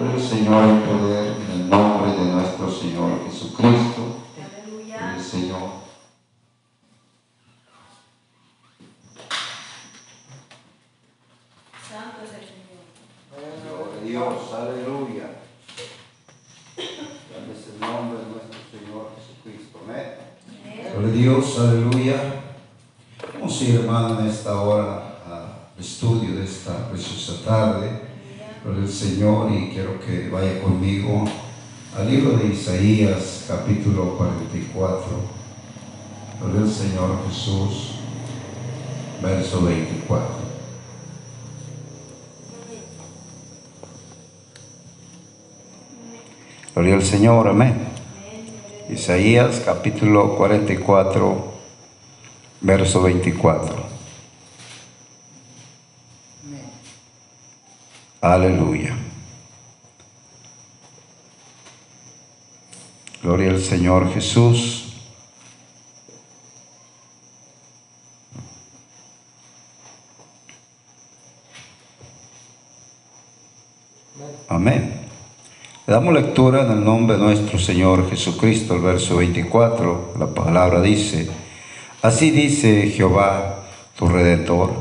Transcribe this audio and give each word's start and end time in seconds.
Al 0.00 0.20
Señor 0.20 0.62
en 0.62 0.82
poder, 0.82 1.36
en 1.36 1.60
el 1.60 1.68
nombre 1.68 2.12
de 2.12 2.30
nuestro 2.30 2.70
Señor 2.70 3.24
Jesucristo. 3.26 4.22
Gloria 4.64 5.14
al 5.14 5.20
Señor. 5.20 5.70
Santo 11.90 12.18
es 12.22 12.30
el 12.30 12.46
Señor. 12.46 12.86
Gloria 13.34 14.20
a 14.20 14.30
Dios, 14.30 14.54
aleluya. 14.54 15.26
Grande 16.76 17.52
es 17.52 17.66
el 17.66 17.80
nombre 17.80 18.18
de 18.20 18.26
nuestro 18.30 18.58
Señor 18.70 19.10
Jesucristo. 19.18 19.80
Amén. 19.84 20.92
Gloria 20.92 21.08
a 21.08 21.12
Dios, 21.12 21.58
aleluya. 21.58 22.18
Vamos 23.34 23.60
a 23.60 23.64
ir, 23.64 23.80
hermano, 23.80 24.20
en 24.20 24.26
esta 24.28 24.60
hora 24.60 25.18
al 25.26 25.80
estudio 25.80 26.36
de 26.36 26.44
esta 26.44 26.88
preciosa 26.88 27.44
tarde. 27.44 27.97
Gloria 28.68 28.84
al 28.84 28.92
Señor 28.92 29.50
y 29.50 29.70
quiero 29.70 29.98
que 29.98 30.28
vaya 30.28 30.60
conmigo 30.60 31.24
al 31.96 32.10
libro 32.10 32.36
de 32.36 32.48
Isaías, 32.48 33.46
capítulo 33.48 34.18
44. 34.18 35.06
Gloria 36.38 36.60
al 36.60 36.70
Señor 36.70 37.18
Jesús, 37.26 37.92
verso 39.22 39.62
24. 39.62 40.28
Gloria 46.74 46.94
al 46.94 47.02
Señor, 47.02 47.48
amén. 47.48 47.74
Isaías 48.90 49.62
capítulo 49.64 50.36
44, 50.36 51.52
verso 52.60 53.00
24. 53.00 53.87
Aleluya. 58.20 58.96
Gloria 63.22 63.50
al 63.50 63.60
Señor 63.60 64.12
Jesús. 64.12 64.92
Amén. 74.48 74.94
Le 75.86 75.94
damos 75.94 76.12
lectura 76.12 76.62
en 76.62 76.72
el 76.72 76.84
nombre 76.84 77.16
de 77.16 77.22
nuestro 77.22 77.58
Señor 77.58 78.10
Jesucristo, 78.10 78.74
el 78.74 78.80
verso 78.80 79.18
24. 79.18 80.14
La 80.18 80.26
palabra 80.26 80.80
dice, 80.80 81.28
así 82.02 82.30
dice 82.30 82.90
Jehová, 82.90 83.60
tu 83.96 84.08
redentor, 84.08 84.72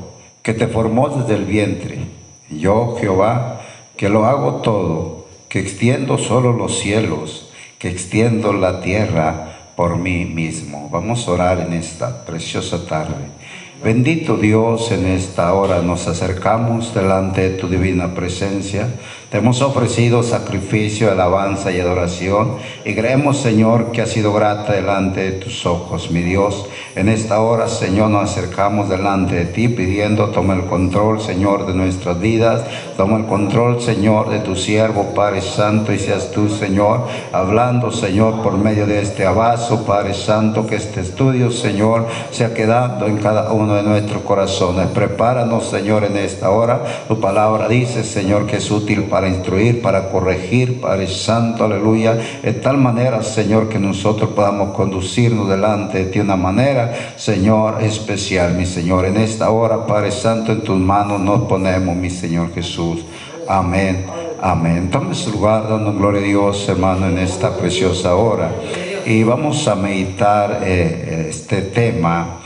que 0.41 0.53
te 0.53 0.67
formó 0.67 1.09
desde 1.09 1.35
el 1.35 1.45
vientre. 1.45 2.17
Yo, 2.49 2.95
Jehová, 2.99 3.61
que 3.97 4.09
lo 4.09 4.25
hago 4.25 4.61
todo, 4.61 5.27
que 5.49 5.59
extiendo 5.59 6.17
solo 6.17 6.53
los 6.53 6.79
cielos, 6.79 7.51
que 7.79 7.89
extiendo 7.89 8.53
la 8.53 8.81
tierra 8.81 9.71
por 9.75 9.97
mí 9.97 10.25
mismo. 10.25 10.89
Vamos 10.91 11.27
a 11.27 11.31
orar 11.31 11.59
en 11.59 11.73
esta 11.73 12.25
preciosa 12.25 12.85
tarde. 12.85 13.15
Bendito 13.83 14.37
Dios, 14.37 14.91
en 14.91 15.05
esta 15.05 15.53
hora 15.53 15.81
nos 15.83 16.07
acercamos 16.07 16.95
delante 16.95 17.49
de 17.49 17.57
tu 17.57 17.67
divina 17.67 18.15
presencia. 18.15 18.87
Te 19.29 19.39
hemos 19.39 19.61
ofrecido 19.61 20.23
sacrificio, 20.23 21.11
alabanza 21.11 21.69
y 21.73 21.81
adoración 21.81 22.55
y 22.85 22.95
creemos, 22.95 23.35
Señor, 23.35 23.91
que 23.91 24.01
ha 24.01 24.05
sido 24.05 24.31
grata 24.31 24.71
delante 24.71 25.19
de 25.19 25.31
tus 25.33 25.65
ojos, 25.65 26.11
mi 26.11 26.21
Dios. 26.21 26.65
En 26.95 27.09
esta 27.09 27.41
hora, 27.41 27.67
Señor, 27.67 28.09
nos 28.09 28.31
acercamos 28.31 28.87
delante 28.87 29.35
de 29.35 29.45
ti 29.45 29.67
pidiendo, 29.67 30.29
toma 30.29 30.53
el 30.53 30.63
control, 30.67 31.19
Señor, 31.19 31.65
de 31.65 31.73
nuestras 31.73 32.21
vidas. 32.21 32.63
Toma 32.95 33.17
el 33.17 33.25
control, 33.25 33.81
Señor, 33.81 34.29
de 34.29 34.39
tu 34.39 34.55
siervo, 34.55 35.13
Padre 35.13 35.41
Santo, 35.41 35.91
y 35.91 35.99
seas 35.99 36.31
tú, 36.31 36.49
Señor, 36.49 37.05
hablando, 37.33 37.91
Señor, 37.91 38.41
por 38.41 38.57
medio 38.57 38.87
de 38.87 39.01
este 39.01 39.25
abrazo, 39.25 39.85
Padre 39.85 40.13
Santo, 40.13 40.65
que 40.65 40.77
este 40.77 41.01
estudio, 41.01 41.51
Señor, 41.51 42.07
sea 42.31 42.53
quedando 42.53 43.05
en 43.05 43.17
cada 43.17 43.51
uno 43.51 43.75
de 43.75 43.83
nuestros 43.83 44.23
corazones. 44.23 44.87
Prepáranos, 44.87 45.69
Señor, 45.69 46.05
en 46.05 46.15
esta 46.15 46.49
hora. 46.49 46.81
Tu 47.09 47.19
palabra 47.19 47.67
dice, 47.67 48.03
Señor, 48.03 48.47
que 48.47 48.57
es 48.57 48.71
útil 48.71 49.03
para 49.03 49.16
instruir, 49.25 49.81
para 49.81 50.09
corregir, 50.09 50.81
Padre 50.81 51.07
Santo, 51.07 51.63
aleluya. 51.63 52.17
De 52.43 52.51
tal 52.51 52.77
manera, 52.77 53.23
Señor, 53.23 53.69
que 53.69 53.79
nosotros 53.79 54.31
podamos 54.31 54.75
conducirnos 54.75 55.47
delante 55.47 55.99
de 55.99 56.05
ti 56.05 56.19
de 56.19 56.25
una 56.25 56.35
manera, 56.35 56.93
Señor, 57.15 57.81
especial, 57.81 58.53
mi 58.55 58.65
Señor. 58.65 59.05
En 59.05 59.15
esta 59.15 59.49
hora, 59.49 59.85
Padre 59.85 60.11
Santo, 60.11 60.51
en 60.51 60.61
tus 60.61 60.77
manos 60.77 61.21
nos 61.21 61.43
ponemos, 61.43 61.95
mi 61.95 62.09
Señor 62.09 62.53
Jesús. 62.53 63.05
Amén. 63.47 64.05
Amén. 64.41 64.89
Tome 64.91 65.15
su 65.15 65.31
lugar 65.31 65.69
dando 65.69 65.93
gloria 65.93 66.21
a 66.21 66.25
Dios, 66.25 66.67
hermano, 66.67 67.07
en 67.07 67.17
esta 67.17 67.55
preciosa 67.55 68.15
hora. 68.15 68.51
Y 69.05 69.23
vamos 69.23 69.67
a 69.67 69.75
meditar 69.75 70.61
eh, 70.63 71.27
este 71.29 71.61
tema. 71.61 72.39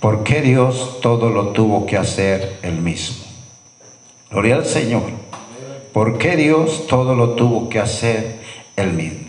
¿Por 0.00 0.24
qué 0.24 0.42
Dios 0.42 0.98
todo 1.00 1.30
lo 1.30 1.48
tuvo 1.48 1.86
que 1.86 1.96
hacer 1.96 2.58
él 2.62 2.80
mismo? 2.80 3.24
Gloria 4.30 4.56
al 4.56 4.66
Señor. 4.66 5.02
¿Por 5.92 6.18
qué 6.18 6.36
Dios 6.36 6.86
todo 6.86 7.14
lo 7.14 7.30
tuvo 7.30 7.68
que 7.68 7.78
hacer 7.78 8.40
él 8.76 8.92
mismo? 8.92 9.28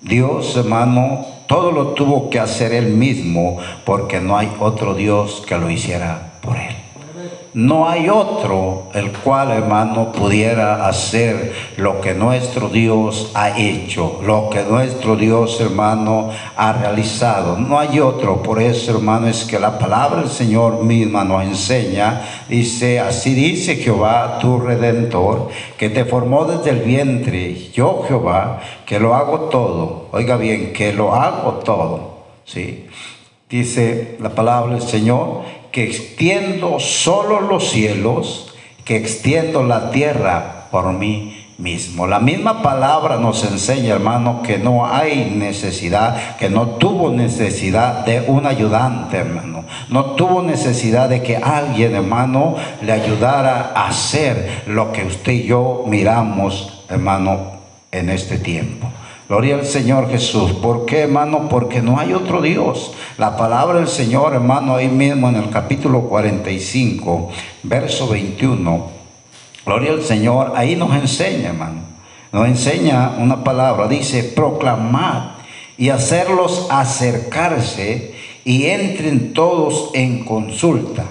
Dios, 0.00 0.56
hermano, 0.56 1.26
todo 1.46 1.72
lo 1.72 1.88
tuvo 1.88 2.30
que 2.30 2.38
hacer 2.38 2.72
él 2.72 2.88
mismo 2.88 3.58
porque 3.84 4.20
no 4.20 4.36
hay 4.36 4.50
otro 4.60 4.94
Dios 4.94 5.42
que 5.46 5.58
lo 5.58 5.70
hiciera 5.70 6.32
por 6.40 6.56
él. 6.56 6.79
No 7.52 7.88
hay 7.88 8.08
otro 8.08 8.90
el 8.94 9.10
cual, 9.10 9.50
hermano, 9.50 10.12
pudiera 10.12 10.86
hacer 10.86 11.52
lo 11.78 12.00
que 12.00 12.14
nuestro 12.14 12.68
Dios 12.68 13.32
ha 13.34 13.58
hecho, 13.58 14.20
lo 14.24 14.48
que 14.50 14.62
nuestro 14.62 15.16
Dios, 15.16 15.60
hermano, 15.60 16.30
ha 16.56 16.72
realizado. 16.72 17.56
No 17.56 17.80
hay 17.80 17.98
otro. 17.98 18.40
Por 18.40 18.62
eso, 18.62 18.92
hermano, 18.92 19.26
es 19.26 19.44
que 19.44 19.58
la 19.58 19.80
palabra 19.80 20.20
del 20.20 20.30
Señor 20.30 20.84
misma 20.84 21.24
nos 21.24 21.42
enseña. 21.42 22.22
Dice, 22.48 23.00
así 23.00 23.34
dice 23.34 23.74
Jehová, 23.74 24.38
tu 24.40 24.60
redentor, 24.60 25.48
que 25.76 25.90
te 25.90 26.04
formó 26.04 26.44
desde 26.44 26.70
el 26.70 26.84
vientre. 26.84 27.70
Yo, 27.72 28.04
Jehová, 28.06 28.60
que 28.86 29.00
lo 29.00 29.16
hago 29.16 29.48
todo. 29.48 30.06
Oiga 30.12 30.36
bien, 30.36 30.72
que 30.72 30.92
lo 30.92 31.16
hago 31.16 31.54
todo. 31.64 32.20
¿Sí? 32.44 32.86
Dice 33.48 34.16
la 34.20 34.30
palabra 34.30 34.74
del 34.74 34.82
Señor 34.82 35.59
que 35.72 35.84
extiendo 35.84 36.80
solo 36.80 37.40
los 37.40 37.70
cielos, 37.70 38.54
que 38.84 38.96
extiendo 38.96 39.62
la 39.62 39.90
tierra 39.90 40.66
por 40.70 40.92
mí 40.92 41.36
mismo. 41.58 42.06
La 42.06 42.20
misma 42.20 42.62
palabra 42.62 43.18
nos 43.18 43.44
enseña, 43.44 43.94
hermano, 43.94 44.42
que 44.42 44.58
no 44.58 44.86
hay 44.86 45.30
necesidad, 45.36 46.36
que 46.38 46.48
no 46.48 46.66
tuvo 46.68 47.10
necesidad 47.10 48.04
de 48.04 48.22
un 48.22 48.46
ayudante, 48.46 49.18
hermano. 49.18 49.64
No 49.88 50.12
tuvo 50.12 50.42
necesidad 50.42 51.08
de 51.08 51.22
que 51.22 51.36
alguien, 51.36 51.94
hermano, 51.94 52.56
le 52.82 52.92
ayudara 52.92 53.72
a 53.74 53.88
hacer 53.88 54.62
lo 54.66 54.92
que 54.92 55.04
usted 55.04 55.32
y 55.32 55.44
yo 55.44 55.84
miramos, 55.86 56.84
hermano, 56.88 57.60
en 57.92 58.10
este 58.10 58.38
tiempo. 58.38 58.88
Gloria 59.30 59.54
al 59.54 59.64
Señor 59.64 60.10
Jesús. 60.10 60.54
¿Por 60.54 60.86
qué, 60.86 61.02
hermano? 61.02 61.48
Porque 61.48 61.80
no 61.80 62.00
hay 62.00 62.14
otro 62.14 62.42
Dios. 62.42 62.94
La 63.16 63.36
palabra 63.36 63.78
del 63.78 63.86
Señor, 63.86 64.34
hermano, 64.34 64.74
ahí 64.74 64.88
mismo 64.88 65.28
en 65.28 65.36
el 65.36 65.50
capítulo 65.50 66.00
45, 66.08 67.30
verso 67.62 68.08
21. 68.08 68.90
Gloria 69.64 69.92
al 69.92 70.02
Señor. 70.02 70.54
Ahí 70.56 70.74
nos 70.74 70.92
enseña, 70.96 71.50
hermano. 71.50 71.82
Nos 72.32 72.48
enseña 72.48 73.12
una 73.20 73.44
palabra. 73.44 73.86
Dice, 73.86 74.24
proclamad 74.24 75.34
y 75.78 75.90
hacerlos 75.90 76.66
acercarse 76.68 78.14
y 78.44 78.64
entren 78.66 79.32
todos 79.32 79.92
en 79.94 80.24
consulta. 80.24 81.04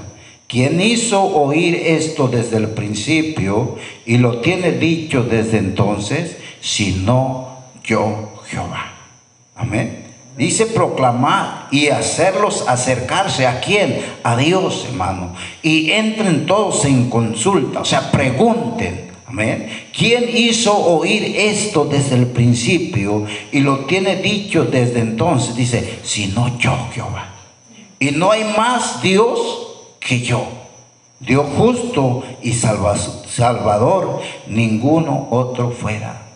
Quien 0.45 0.81
hizo 0.81 1.23
oír 1.23 1.73
esto 1.73 2.27
desde 2.27 2.57
el 2.57 2.71
principio 2.71 3.77
y 4.05 4.17
lo 4.17 4.39
tiene 4.39 4.73
dicho 4.73 5.23
desde 5.23 5.59
entonces, 5.59 6.35
si 6.59 7.01
no 7.05 7.48
yo 7.89 8.43
Jehová. 8.45 8.93
Amén. 9.55 10.05
Dice 10.37 10.67
proclamar 10.67 11.67
y 11.71 11.87
hacerlos 11.87 12.63
acercarse 12.67 13.45
a 13.45 13.59
quién? 13.59 13.99
A 14.23 14.37
Dios, 14.37 14.85
hermano. 14.87 15.33
Y 15.61 15.91
entren 15.91 16.45
todos 16.45 16.85
en 16.85 17.09
consulta, 17.09 17.81
o 17.81 17.85
sea, 17.85 18.11
pregunten. 18.11 19.09
Amén. 19.27 19.69
¿Quién 19.95 20.25
hizo 20.33 20.75
oír 20.75 21.35
esto 21.35 21.85
desde 21.85 22.15
el 22.15 22.27
principio 22.27 23.25
y 23.51 23.59
lo 23.59 23.79
tiene 23.85 24.15
dicho 24.15 24.63
desde 24.63 25.01
entonces? 25.01 25.55
Dice, 25.55 25.99
sino 26.03 26.57
yo, 26.57 26.89
Jehová. 26.93 27.29
Y 27.99 28.11
no 28.11 28.31
hay 28.31 28.43
más 28.57 29.01
Dios 29.01 29.39
que 29.99 30.21
yo. 30.21 30.47
Dios 31.19 31.45
justo 31.57 32.23
y 32.41 32.53
salvador, 32.53 34.21
ninguno 34.47 35.27
otro 35.31 35.71
fuera 35.71 36.28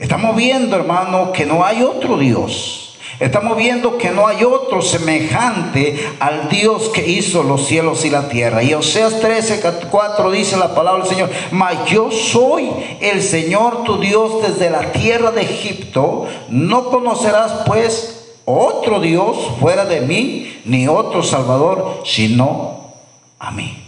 Estamos 0.00 0.36
viendo, 0.36 0.76
hermano, 0.76 1.32
que 1.32 1.44
no 1.44 1.64
hay 1.64 1.82
otro 1.82 2.18
Dios. 2.18 2.96
Estamos 3.18 3.56
viendo 3.56 3.98
que 3.98 4.10
no 4.10 4.28
hay 4.28 4.44
otro 4.44 4.80
semejante 4.80 5.98
al 6.20 6.48
Dios 6.48 6.90
que 6.90 7.04
hizo 7.04 7.42
los 7.42 7.66
cielos 7.66 8.04
y 8.04 8.10
la 8.10 8.28
tierra. 8.28 8.62
Y 8.62 8.74
Oseas 8.74 9.18
13, 9.20 9.60
4 9.90 10.30
dice 10.30 10.56
la 10.56 10.72
palabra 10.72 11.02
del 11.02 11.12
Señor, 11.12 11.30
mas 11.50 11.84
yo 11.86 12.12
soy 12.12 12.70
el 13.00 13.20
Señor 13.20 13.82
tu 13.82 13.98
Dios 13.98 14.40
desde 14.42 14.70
la 14.70 14.92
tierra 14.92 15.32
de 15.32 15.42
Egipto. 15.42 16.26
No 16.48 16.90
conocerás 16.90 17.64
pues 17.66 18.36
otro 18.44 19.00
Dios 19.00 19.36
fuera 19.58 19.84
de 19.84 20.00
mí, 20.00 20.60
ni 20.64 20.86
otro 20.86 21.24
Salvador, 21.24 22.02
sino 22.04 22.92
a 23.40 23.50
mí. 23.50 23.87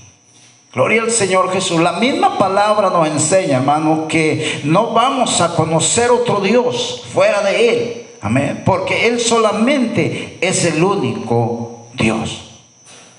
Gloria 0.72 1.02
al 1.02 1.10
Señor 1.10 1.52
Jesús. 1.52 1.80
La 1.80 1.94
misma 1.94 2.38
palabra 2.38 2.90
nos 2.90 3.08
enseña, 3.08 3.56
hermano, 3.56 4.06
que 4.06 4.60
no 4.62 4.92
vamos 4.92 5.40
a 5.40 5.56
conocer 5.56 6.12
otro 6.12 6.40
Dios 6.40 7.02
fuera 7.12 7.42
de 7.42 7.68
Él. 7.68 8.06
Amén. 8.20 8.62
Porque 8.64 9.08
Él 9.08 9.18
solamente 9.18 10.38
es 10.40 10.64
el 10.64 10.84
único 10.84 11.86
Dios. 11.94 12.50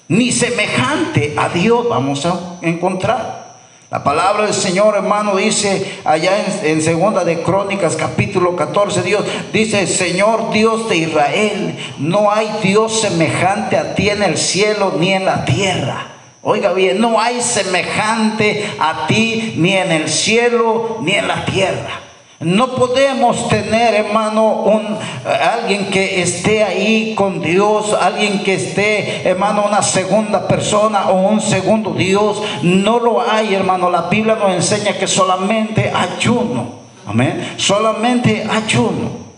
Ni 0.08 0.32
semejante 0.32 1.34
a 1.36 1.50
Dios 1.50 1.90
vamos 1.90 2.26
a 2.26 2.58
encontrar. 2.62 3.42
La 3.90 4.02
palabra 4.02 4.46
del 4.46 4.54
Señor, 4.54 4.96
hermano, 4.96 5.36
dice 5.36 6.00
allá 6.06 6.46
en, 6.46 6.72
en, 6.72 6.82
Segunda 6.82 7.26
de 7.26 7.42
Crónicas, 7.42 7.98
capítulo 7.98 8.56
14, 8.56 9.02
Dios 9.02 9.26
dice, 9.52 9.86
Señor 9.88 10.52
Dios 10.54 10.88
de 10.88 10.96
Israel, 10.96 11.78
no 12.00 12.32
hay 12.32 12.50
Dios 12.64 13.02
semejante 13.02 13.76
a 13.76 13.94
ti 13.94 14.08
en 14.08 14.24
el 14.24 14.38
cielo 14.38 14.94
ni 14.98 15.12
en 15.12 15.26
la 15.26 15.44
tierra. 15.44 16.11
Oiga 16.44 16.74
bien, 16.74 17.00
no 17.00 17.20
hay 17.20 17.40
semejante 17.40 18.66
a 18.80 19.06
ti 19.06 19.54
ni 19.58 19.74
en 19.74 19.92
el 19.92 20.10
cielo 20.10 20.98
ni 21.02 21.12
en 21.12 21.28
la 21.28 21.46
tierra. 21.46 22.02
No 22.40 22.70
podemos 22.70 23.48
tener, 23.50 23.94
hermano, 23.94 24.64
un, 24.64 24.98
alguien 25.24 25.92
que 25.92 26.24
esté 26.24 26.64
ahí 26.64 27.14
con 27.14 27.40
Dios, 27.40 27.94
alguien 27.94 28.42
que 28.42 28.56
esté, 28.56 29.30
hermano, 29.30 29.66
una 29.68 29.84
segunda 29.84 30.48
persona 30.48 31.12
o 31.12 31.30
un 31.30 31.40
segundo 31.40 31.92
Dios. 31.92 32.42
No 32.64 32.98
lo 32.98 33.22
hay, 33.22 33.54
hermano. 33.54 33.92
La 33.92 34.10
Biblia 34.10 34.34
nos 34.34 34.54
enseña 34.54 34.94
que 34.94 35.06
solamente 35.06 35.92
ayuno. 35.94 36.82
Amén. 37.06 37.54
Solamente 37.58 38.44
ayuno. 38.50 39.31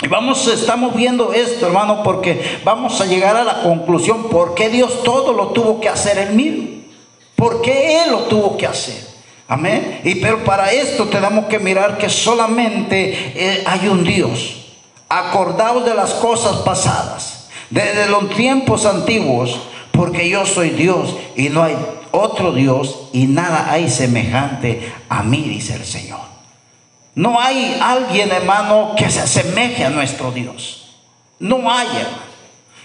Y 0.00 0.06
vamos, 0.06 0.46
estamos 0.46 0.94
viendo 0.94 1.32
esto, 1.32 1.66
hermano, 1.66 2.02
porque 2.02 2.60
vamos 2.64 3.00
a 3.00 3.06
llegar 3.06 3.36
a 3.36 3.44
la 3.44 3.62
conclusión 3.62 4.28
por 4.28 4.54
qué 4.54 4.68
Dios 4.68 5.02
todo 5.02 5.32
lo 5.32 5.48
tuvo 5.48 5.80
que 5.80 5.88
hacer 5.88 6.18
él 6.18 6.34
mismo. 6.34 6.78
¿Por 7.38 7.62
qué 7.62 8.02
Él 8.02 8.10
lo 8.10 8.18
tuvo 8.24 8.56
que 8.56 8.66
hacer? 8.66 9.00
Amén. 9.46 10.00
Y 10.02 10.16
pero 10.16 10.42
para 10.42 10.72
esto 10.72 11.06
tenemos 11.06 11.44
que 11.44 11.60
mirar 11.60 11.96
que 11.96 12.10
solamente 12.10 13.32
eh, 13.36 13.62
hay 13.64 13.86
un 13.86 14.02
Dios. 14.02 14.56
Acordaos 15.08 15.84
de 15.84 15.94
las 15.94 16.14
cosas 16.14 16.56
pasadas, 16.58 17.48
desde 17.70 18.08
los 18.08 18.28
tiempos 18.30 18.84
antiguos, 18.86 19.60
porque 19.92 20.28
yo 20.28 20.44
soy 20.46 20.70
Dios 20.70 21.14
y 21.36 21.48
no 21.48 21.62
hay 21.62 21.76
otro 22.10 22.52
Dios 22.52 23.08
y 23.12 23.26
nada 23.26 23.70
hay 23.70 23.88
semejante 23.88 24.92
a 25.08 25.22
mí, 25.22 25.42
dice 25.42 25.76
el 25.76 25.84
Señor. 25.84 26.27
No 27.18 27.40
hay 27.40 27.76
alguien, 27.82 28.30
hermano, 28.30 28.94
que 28.96 29.10
se 29.10 29.18
asemeje 29.18 29.84
a 29.84 29.90
nuestro 29.90 30.30
Dios. 30.30 30.94
No 31.40 31.68
hay, 31.68 31.88
hermano. 31.88 32.28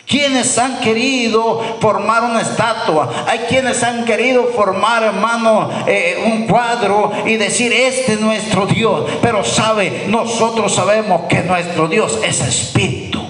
Quienes 0.08 0.58
han 0.58 0.80
querido 0.80 1.62
formar 1.80 2.24
una 2.24 2.42
estatua, 2.42 3.26
hay 3.28 3.42
quienes 3.48 3.84
han 3.84 4.06
querido 4.06 4.46
formar, 4.46 5.04
hermano, 5.04 5.70
eh, 5.86 6.24
un 6.26 6.48
cuadro 6.48 7.12
y 7.28 7.36
decir, 7.36 7.72
este 7.72 8.14
es 8.14 8.22
nuestro 8.22 8.66
Dios. 8.66 9.08
Pero 9.22 9.44
sabe, 9.44 10.06
nosotros 10.08 10.74
sabemos 10.74 11.26
que 11.30 11.44
nuestro 11.44 11.88
Dios 11.88 12.20
es 12.24 12.42
espíritu. 12.42 13.22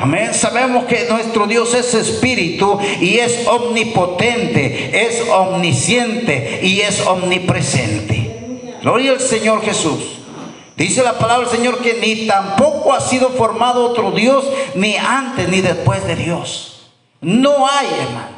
Amén. 0.00 0.34
Sabemos 0.34 0.86
que 0.86 1.06
nuestro 1.08 1.46
Dios 1.46 1.72
es 1.72 1.94
espíritu 1.94 2.80
y 3.00 3.18
es 3.18 3.46
omnipotente, 3.46 5.06
es 5.06 5.22
omnisciente 5.28 6.62
y 6.64 6.80
es 6.80 7.06
omnipresente. 7.06 8.26
Gloria 8.82 9.12
al 9.12 9.20
Señor 9.20 9.62
Jesús. 9.62 10.15
Dice 10.76 11.02
la 11.02 11.14
palabra 11.14 11.48
del 11.48 11.56
Señor 11.56 11.78
que 11.78 11.94
ni 11.94 12.26
tampoco 12.26 12.92
ha 12.92 13.00
sido 13.00 13.30
formado 13.30 13.86
otro 13.90 14.10
Dios, 14.12 14.44
ni 14.74 14.94
antes 14.96 15.48
ni 15.48 15.62
después 15.62 16.06
de 16.06 16.16
Dios. 16.16 16.90
No 17.22 17.66
hay, 17.66 17.86
hermano. 17.98 18.36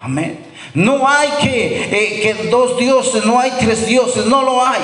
Amén. 0.00 0.44
No 0.74 1.08
hay 1.08 1.28
que, 1.40 1.84
eh, 1.84 2.20
que 2.20 2.48
dos 2.50 2.76
dioses, 2.76 3.24
no 3.24 3.38
hay 3.38 3.52
tres 3.60 3.86
dioses, 3.86 4.26
no 4.26 4.42
lo 4.42 4.66
hay. 4.66 4.80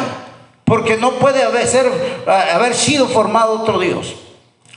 Porque 0.65 0.97
no 0.97 1.13
puede 1.15 1.43
haber, 1.43 1.67
ser, 1.67 1.87
eh, 1.87 2.31
haber 2.55 2.75
sido 2.75 3.09
formado 3.09 3.61
otro 3.61 3.81
Dios. 3.81 4.15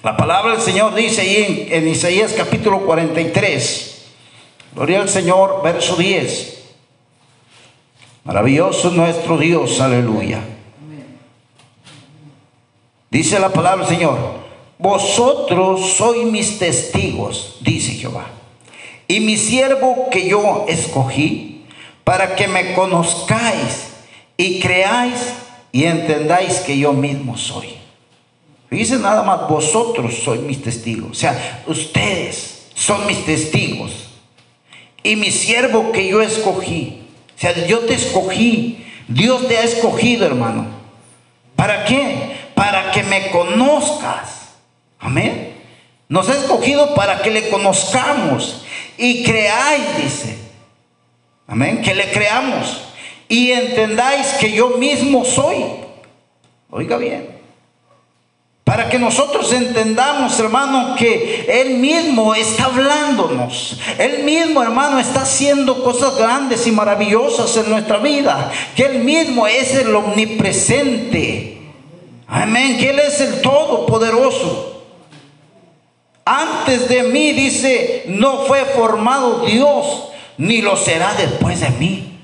La 0.01 0.17
palabra 0.17 0.53
del 0.53 0.61
Señor 0.61 0.95
dice 0.95 1.21
ahí 1.21 1.67
en, 1.71 1.83
en 1.83 1.87
Isaías 1.87 2.33
capítulo 2.35 2.81
43. 2.81 4.07
Gloria 4.73 5.01
al 5.01 5.09
Señor, 5.09 5.61
verso 5.63 5.95
10. 5.95 6.63
Maravilloso 8.23 8.89
nuestro 8.89 9.37
Dios, 9.37 9.79
aleluya. 9.79 10.54
Dice 13.15 13.39
la 13.39 13.47
palabra 13.47 13.85
del 13.85 13.95
Señor, 13.95 14.17
vosotros 14.77 15.93
sois 15.95 16.25
mis 16.25 16.59
testigos, 16.59 17.55
dice 17.61 17.93
Jehová, 17.93 18.25
y 19.07 19.21
mi 19.21 19.37
siervo 19.37 20.09
que 20.11 20.27
yo 20.27 20.65
escogí, 20.67 21.63
para 22.03 22.35
que 22.35 22.49
me 22.49 22.73
conozcáis 22.73 23.93
y 24.35 24.59
creáis 24.59 25.31
y 25.71 25.85
entendáis 25.85 26.59
que 26.59 26.77
yo 26.77 26.91
mismo 26.91 27.37
soy. 27.37 27.77
Dice 28.69 28.97
nada 28.97 29.23
más, 29.23 29.47
vosotros 29.47 30.15
sois 30.15 30.41
mis 30.41 30.61
testigos, 30.61 31.11
o 31.11 31.13
sea, 31.13 31.63
ustedes 31.67 32.67
son 32.73 33.07
mis 33.07 33.25
testigos, 33.25 34.09
y 35.03 35.15
mi 35.15 35.31
siervo 35.31 35.93
que 35.93 36.05
yo 36.05 36.21
escogí, 36.21 36.99
o 37.37 37.39
sea, 37.39 37.65
yo 37.65 37.79
te 37.79 37.93
escogí, 37.93 38.85
Dios 39.07 39.47
te 39.47 39.57
ha 39.57 39.63
escogido, 39.63 40.25
hermano. 40.25 40.65
¿Para 41.55 41.85
qué? 41.85 42.34
Para 42.55 42.91
que 42.91 43.03
me 43.03 43.29
conozcas. 43.29 44.55
Amén. 44.99 45.53
Nos 46.07 46.29
ha 46.29 46.33
escogido 46.33 46.95
para 46.95 47.21
que 47.21 47.31
le 47.31 47.49
conozcamos 47.49 48.65
y 48.97 49.23
creáis, 49.23 49.97
dice. 49.97 50.37
Amén. 51.47 51.81
Que 51.81 51.93
le 51.93 52.11
creamos 52.11 52.81
y 53.27 53.51
entendáis 53.51 54.27
que 54.39 54.51
yo 54.51 54.77
mismo 54.77 55.25
soy. 55.25 55.65
Oiga 56.69 56.97
bien. 56.97 57.35
Para 58.63 58.89
que 58.89 58.97
nosotros 58.97 59.53
entendamos, 59.53 60.39
hermano, 60.39 60.95
que 60.95 61.45
Él 61.47 61.77
mismo 61.77 62.33
está 62.33 62.65
hablándonos. 62.65 63.79
Él 63.99 64.23
mismo, 64.23 64.63
hermano, 64.63 64.99
está 64.99 65.21
haciendo 65.21 65.83
cosas 65.83 66.17
grandes 66.17 66.65
y 66.65 66.71
maravillosas 66.71 67.55
en 67.57 67.69
nuestra 67.69 67.97
vida. 67.97 68.51
Que 68.75 68.85
Él 68.85 69.03
mismo 69.03 69.45
es 69.45 69.75
el 69.75 69.95
omnipresente. 69.95 71.54
Amén, 72.27 72.77
que 72.77 72.89
Él 72.89 72.99
es 72.99 73.21
el 73.21 73.41
Todopoderoso. 73.41 74.83
Antes 76.25 76.89
de 76.89 77.03
mí, 77.03 77.33
dice, 77.33 78.03
no 78.07 78.45
fue 78.45 78.65
formado 78.65 79.45
Dios, 79.45 80.09
ni 80.37 80.61
lo 80.61 80.75
será 80.75 81.13
después 81.13 81.59
de 81.59 81.69
mí. 81.69 82.19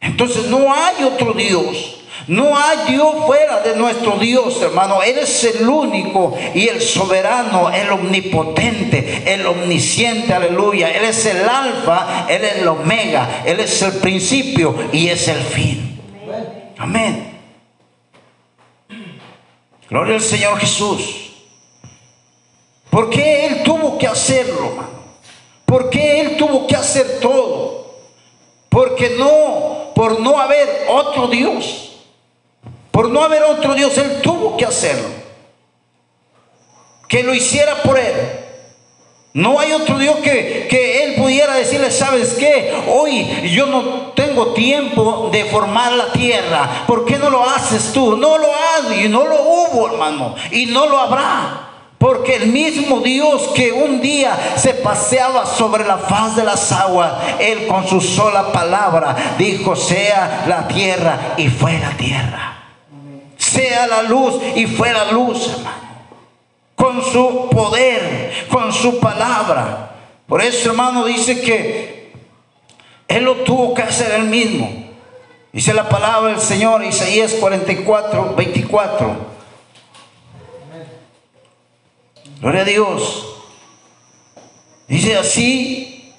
Entonces 0.00 0.46
no 0.46 0.72
hay 0.72 1.04
otro 1.04 1.32
Dios. 1.34 1.94
No 2.26 2.58
hay 2.58 2.92
Dios 2.92 3.14
fuera 3.26 3.60
de 3.60 3.74
nuestro 3.76 4.18
Dios, 4.18 4.60
hermano. 4.60 5.02
Él 5.02 5.18
es 5.18 5.44
el 5.44 5.66
único 5.66 6.36
y 6.54 6.68
el 6.68 6.82
soberano, 6.82 7.70
el 7.70 7.90
omnipotente, 7.90 9.22
el 9.32 9.46
omnisciente, 9.46 10.34
aleluya. 10.34 10.90
Él 10.90 11.04
es 11.04 11.24
el 11.24 11.48
alfa, 11.48 12.26
Él 12.28 12.44
es 12.44 12.56
el 12.56 12.68
omega, 12.68 13.42
Él 13.46 13.60
es 13.60 13.80
el 13.80 13.92
principio 13.94 14.74
y 14.92 15.08
es 15.08 15.26
el 15.28 15.38
fin. 15.38 15.98
Amén. 16.76 17.37
Gloria 19.90 20.16
al 20.16 20.20
Señor 20.20 20.58
Jesús. 20.58 21.32
¿Por 22.90 23.10
qué 23.10 23.46
Él 23.46 23.62
tuvo 23.62 23.98
que 23.98 24.06
hacerlo, 24.06 24.66
hermano? 24.66 24.88
¿Por 25.64 25.90
qué 25.90 26.20
Él 26.20 26.36
tuvo 26.36 26.66
que 26.66 26.76
hacer 26.76 27.20
todo? 27.20 27.94
Porque 28.68 29.16
no, 29.18 29.92
por 29.94 30.20
no 30.20 30.38
haber 30.38 30.86
otro 30.88 31.28
Dios. 31.28 31.96
Por 32.90 33.10
no 33.10 33.22
haber 33.22 33.42
otro 33.42 33.74
Dios, 33.74 33.96
Él 33.98 34.20
tuvo 34.22 34.56
que 34.56 34.64
hacerlo. 34.64 35.08
Que 37.08 37.22
lo 37.22 37.34
hiciera 37.34 37.82
por 37.82 37.98
Él. 37.98 38.47
No 39.38 39.60
hay 39.60 39.70
otro 39.70 39.98
Dios 39.98 40.16
que, 40.16 40.66
que, 40.68 41.04
Él 41.04 41.14
pudiera 41.14 41.54
decirle, 41.54 41.92
¿sabes 41.92 42.34
qué? 42.34 42.74
Hoy 42.92 43.24
yo 43.52 43.66
no 43.66 44.10
tengo 44.16 44.48
tiempo 44.48 45.28
de 45.30 45.44
formar 45.44 45.92
la 45.92 46.10
tierra. 46.10 46.68
¿Por 46.88 47.04
qué 47.04 47.18
no 47.18 47.30
lo 47.30 47.48
haces 47.48 47.92
tú? 47.92 48.16
No 48.16 48.36
lo 48.36 48.48
has 48.48 48.98
y 48.98 49.08
no 49.08 49.24
lo 49.24 49.40
hubo, 49.40 49.92
hermano. 49.92 50.34
Y 50.50 50.66
no 50.66 50.86
lo 50.86 50.98
habrá. 50.98 51.68
Porque 51.98 52.34
el 52.34 52.48
mismo 52.48 52.98
Dios 52.98 53.50
que 53.54 53.70
un 53.70 54.00
día 54.00 54.36
se 54.56 54.74
paseaba 54.74 55.46
sobre 55.46 55.84
la 55.84 55.98
faz 55.98 56.34
de 56.34 56.42
las 56.42 56.72
aguas, 56.72 57.12
Él 57.38 57.68
con 57.68 57.86
su 57.86 58.00
sola 58.00 58.50
palabra 58.50 59.36
dijo, 59.38 59.76
sea 59.76 60.46
la 60.48 60.66
tierra 60.66 61.34
y 61.36 61.46
fue 61.46 61.78
la 61.78 61.90
tierra. 61.90 62.56
Sea 63.36 63.86
la 63.86 64.02
luz 64.02 64.34
y 64.56 64.66
fue 64.66 64.92
la 64.92 65.12
luz, 65.12 65.46
hermano. 65.46 65.87
Con 66.88 67.04
su 67.04 67.50
poder, 67.50 68.46
con 68.48 68.72
su 68.72 68.98
palabra. 68.98 69.90
Por 70.26 70.40
eso, 70.40 70.70
hermano, 70.70 71.04
dice 71.04 71.42
que 71.42 72.12
Él 73.06 73.24
lo 73.24 73.36
tuvo 73.36 73.74
que 73.74 73.82
hacer 73.82 74.12
Él 74.12 74.24
mismo. 74.24 74.88
Dice 75.52 75.74
la 75.74 75.88
palabra 75.88 76.30
del 76.30 76.40
Señor, 76.40 76.82
Isaías 76.82 77.34
44, 77.34 78.34
24. 78.34 79.16
Gloria 82.40 82.62
a 82.62 82.64
Dios. 82.64 83.26
Dice 84.86 85.18
así, 85.18 86.14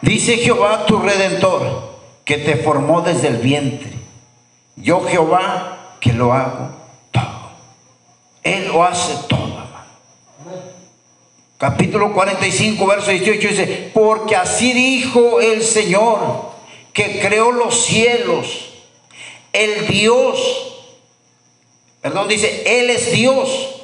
dice 0.00 0.36
Jehová 0.36 0.86
tu 0.86 1.00
redentor, 1.00 1.98
que 2.24 2.36
te 2.36 2.54
formó 2.54 3.00
desde 3.00 3.28
el 3.28 3.38
vientre. 3.38 3.90
Yo 4.76 5.04
Jehová 5.08 5.96
que 6.00 6.12
lo 6.12 6.32
hago. 6.32 6.79
Él 8.42 8.68
lo 8.68 8.84
hace 8.84 9.14
todo, 9.28 9.42
hermano. 9.42 9.70
Capítulo 11.58 12.12
45, 12.12 12.86
verso 12.86 13.10
18 13.10 13.48
dice, 13.48 13.90
porque 13.92 14.36
así 14.36 14.72
dijo 14.72 15.40
el 15.40 15.62
Señor 15.62 16.50
que 16.92 17.20
creó 17.20 17.52
los 17.52 17.84
cielos, 17.84 18.70
el 19.52 19.86
Dios, 19.86 20.38
perdón, 22.00 22.28
dice, 22.28 22.62
Él 22.80 22.90
es 22.90 23.12
Dios, 23.12 23.76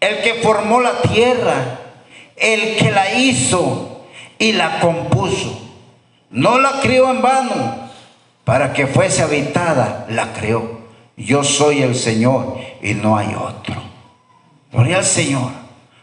el 0.00 0.22
que 0.22 0.34
formó 0.34 0.80
la 0.80 1.02
tierra, 1.02 1.78
el 2.36 2.76
que 2.76 2.90
la 2.90 3.14
hizo 3.14 4.02
y 4.38 4.52
la 4.52 4.80
compuso. 4.80 5.60
No 6.30 6.58
la 6.58 6.80
crió 6.80 7.10
en 7.10 7.22
vano, 7.22 7.90
para 8.44 8.72
que 8.72 8.86
fuese 8.86 9.22
habitada, 9.22 10.06
la 10.08 10.32
creó. 10.32 10.80
Yo 11.16 11.44
soy 11.44 11.82
el 11.82 11.94
Señor 11.94 12.56
y 12.82 12.94
no 12.94 13.16
hay 13.16 13.34
otro. 13.34 13.89
Al 14.92 15.04
Señor. 15.04 15.50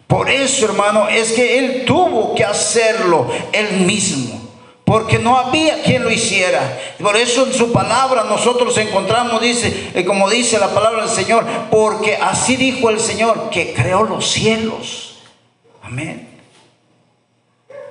Por 0.08 0.30
eso, 0.30 0.66
hermano, 0.66 1.10
es 1.10 1.34
que 1.34 1.60
Él 1.60 1.86
tuvo 1.86 2.34
que 2.34 2.44
hacerlo 2.44 3.30
Él 3.52 3.82
mismo 3.82 4.48
porque 4.88 5.20
no 5.20 5.38
había 5.38 5.84
quien 5.84 6.02
lo 6.02 6.10
hiciera. 6.10 6.80
Por 6.98 7.18
eso 7.18 7.46
en 7.46 7.54
su 7.54 7.74
palabra 7.74 8.24
nosotros 8.24 8.78
encontramos, 8.78 9.42
dice, 9.42 9.92
eh, 9.94 10.06
como 10.06 10.30
dice 10.30 10.58
la 10.60 10.70
palabra 10.70 11.02
del 11.02 11.14
Señor, 11.14 11.46
porque 11.70 12.16
así 12.16 12.56
dijo 12.56 12.90
el 12.90 13.02
Señor, 13.02 13.50
que 13.50 13.74
creó 13.74 14.04
los 14.04 14.32
cielos. 14.32 15.18
Amén. 15.84 16.30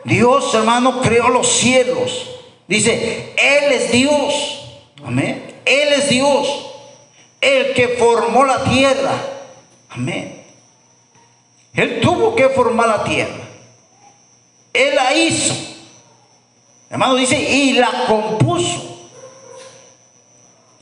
Dios, 0.04 0.54
hermano, 0.54 1.02
creó 1.02 1.28
los 1.28 1.46
cielos. 1.46 2.30
Dice, 2.66 3.34
Él 3.36 3.72
es 3.72 3.92
Dios. 3.92 4.64
Amén. 5.04 5.54
Él 5.66 5.92
es 5.92 6.08
Dios. 6.08 6.48
El 7.42 7.74
que 7.74 7.88
formó 7.88 8.42
la 8.46 8.64
tierra. 8.64 9.12
Amén. 9.90 10.35
Él 11.76 12.00
tuvo 12.00 12.34
que 12.34 12.48
formar 12.48 12.88
la 12.88 13.04
tierra. 13.04 13.44
Él 14.72 14.94
la 14.94 15.14
hizo. 15.14 15.54
Hermano 16.90 17.14
dice, 17.16 17.38
y 17.38 17.74
la 17.74 18.04
compuso. 18.06 19.10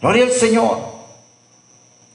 Gloria 0.00 0.24
al 0.24 0.32
Señor. 0.32 0.94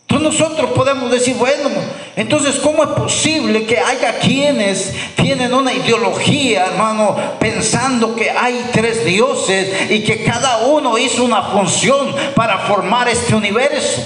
Entonces 0.10 0.40
nosotros 0.40 0.72
podemos 0.72 1.12
decir, 1.12 1.36
bueno, 1.36 1.70
entonces 2.16 2.56
¿cómo 2.56 2.84
es 2.84 2.90
posible 2.90 3.66
que 3.66 3.78
haya 3.78 4.18
quienes 4.18 4.94
tienen 5.16 5.54
una 5.54 5.72
ideología, 5.72 6.66
hermano, 6.66 7.16
pensando 7.40 8.16
que 8.16 8.32
hay 8.32 8.70
tres 8.72 9.06
dioses 9.06 9.92
y 9.92 10.04
que 10.04 10.24
cada 10.24 10.66
uno 10.66 10.98
hizo 10.98 11.24
una 11.24 11.44
función 11.44 12.16
para 12.36 12.58
formar 12.60 13.08
este 13.08 13.36
universo? 13.36 14.04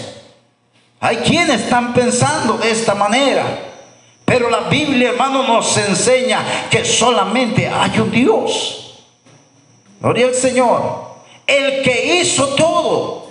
Hay 1.00 1.18
quienes 1.18 1.62
están 1.62 1.94
pensando 1.94 2.58
de 2.58 2.72
esta 2.72 2.96
manera, 2.96 3.73
pero 4.25 4.50
la 4.50 4.62
Biblia, 4.62 5.10
hermano, 5.10 5.44
nos 5.44 5.77
enseña 5.77 6.44
que 6.70 6.86
solamente 6.86 7.68
hay 7.68 8.00
un 8.00 8.12
Dios. 8.12 9.03
Gloria 10.00 10.27
al 10.27 10.36
Señor. 10.36 11.13
El 11.46 11.82
que 11.84 12.20
hizo 12.20 12.48
todo. 12.56 13.27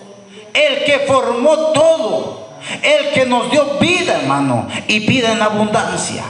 El 0.52 0.84
que 0.84 1.00
formó 1.00 1.72
todo. 1.72 2.48
El 2.82 3.12
que 3.12 3.26
nos 3.26 3.50
dio 3.50 3.78
vida, 3.80 4.20
hermano. 4.20 4.68
Y 4.86 5.00
vida 5.00 5.32
en 5.32 5.42
abundancia. 5.42 6.24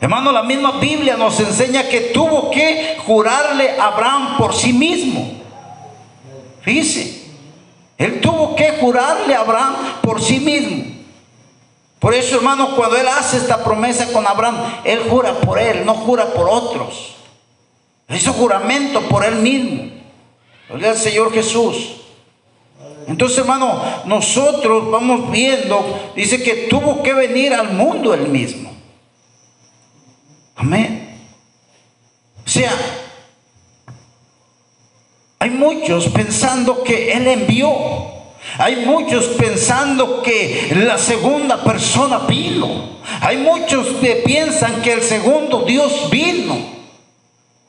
Hermano, 0.00 0.30
la 0.30 0.42
misma 0.42 0.72
Biblia 0.72 1.16
nos 1.16 1.40
enseña 1.40 1.88
que 1.88 2.12
tuvo 2.12 2.50
que 2.50 2.98
jurarle 3.06 3.78
a 3.78 3.86
Abraham 3.86 4.36
por 4.36 4.54
sí 4.54 4.72
mismo. 4.72 5.32
Fíjese. 6.60 7.24
Él 7.98 8.20
tuvo 8.20 8.54
que 8.54 8.72
jurarle 8.72 9.34
a 9.34 9.40
Abraham 9.40 9.74
por 10.02 10.22
sí 10.22 10.38
mismo. 10.38 10.95
Por 11.98 12.14
eso, 12.14 12.36
hermano, 12.36 12.76
cuando 12.76 12.96
él 12.96 13.08
hace 13.08 13.38
esta 13.38 13.64
promesa 13.64 14.12
con 14.12 14.26
Abraham, 14.26 14.56
él 14.84 15.00
jura 15.08 15.34
por 15.40 15.58
él, 15.58 15.84
no 15.86 15.94
jura 15.94 16.26
por 16.26 16.48
otros. 16.48 17.16
Hizo 18.08 18.32
juramento 18.32 19.00
por 19.02 19.24
él 19.24 19.36
mismo. 19.36 19.90
Gloria 20.68 20.90
al 20.90 20.96
Señor 20.96 21.32
Jesús. 21.32 21.96
Entonces, 23.06 23.38
hermano, 23.38 23.82
nosotros 24.04 24.90
vamos 24.90 25.30
viendo, 25.30 26.12
dice 26.14 26.42
que 26.42 26.66
tuvo 26.68 27.02
que 27.02 27.14
venir 27.14 27.54
al 27.54 27.72
mundo 27.72 28.12
él 28.12 28.28
mismo. 28.28 28.72
Amén. 30.56 31.18
O 32.44 32.48
sea, 32.48 32.72
hay 35.38 35.50
muchos 35.50 36.08
pensando 36.08 36.82
que 36.82 37.12
él 37.12 37.26
envió. 37.28 38.15
Hay 38.58 38.84
muchos 38.86 39.26
pensando 39.38 40.22
que 40.22 40.72
la 40.76 40.98
segunda 40.98 41.62
persona 41.62 42.20
vino. 42.20 42.96
Hay 43.20 43.36
muchos 43.38 43.88
que 44.00 44.22
piensan 44.24 44.82
que 44.82 44.94
el 44.94 45.02
segundo 45.02 45.62
Dios 45.62 46.08
vino. 46.10 46.76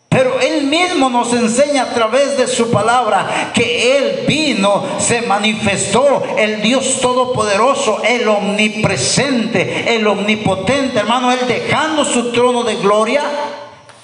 Pero 0.10 0.40
Él 0.40 0.66
mismo 0.68 1.10
nos 1.10 1.34
enseña 1.34 1.84
a 1.84 1.94
través 1.94 2.38
de 2.38 2.48
su 2.48 2.72
palabra 2.72 3.52
que 3.54 3.98
Él 3.98 4.26
vino, 4.28 4.84
se 5.00 5.22
manifestó, 5.22 6.24
el 6.38 6.62
Dios 6.62 7.02
Todopoderoso, 7.02 8.02
el 8.04 8.28
omnipresente, 8.28 9.96
el 9.96 10.08
omnipotente, 10.08 10.98
hermano, 10.98 11.32
Él 11.32 11.40
dejando 11.48 12.06
su 12.06 12.32
trono 12.32 12.64
de 12.64 12.78
gloria, 12.78 13.22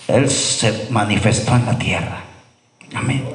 Él 0.08 0.30
se 0.30 0.88
manifestó 0.90 1.56
en 1.56 1.66
la 1.66 1.80
tierra. 1.80 2.24
Amén. 2.94 3.28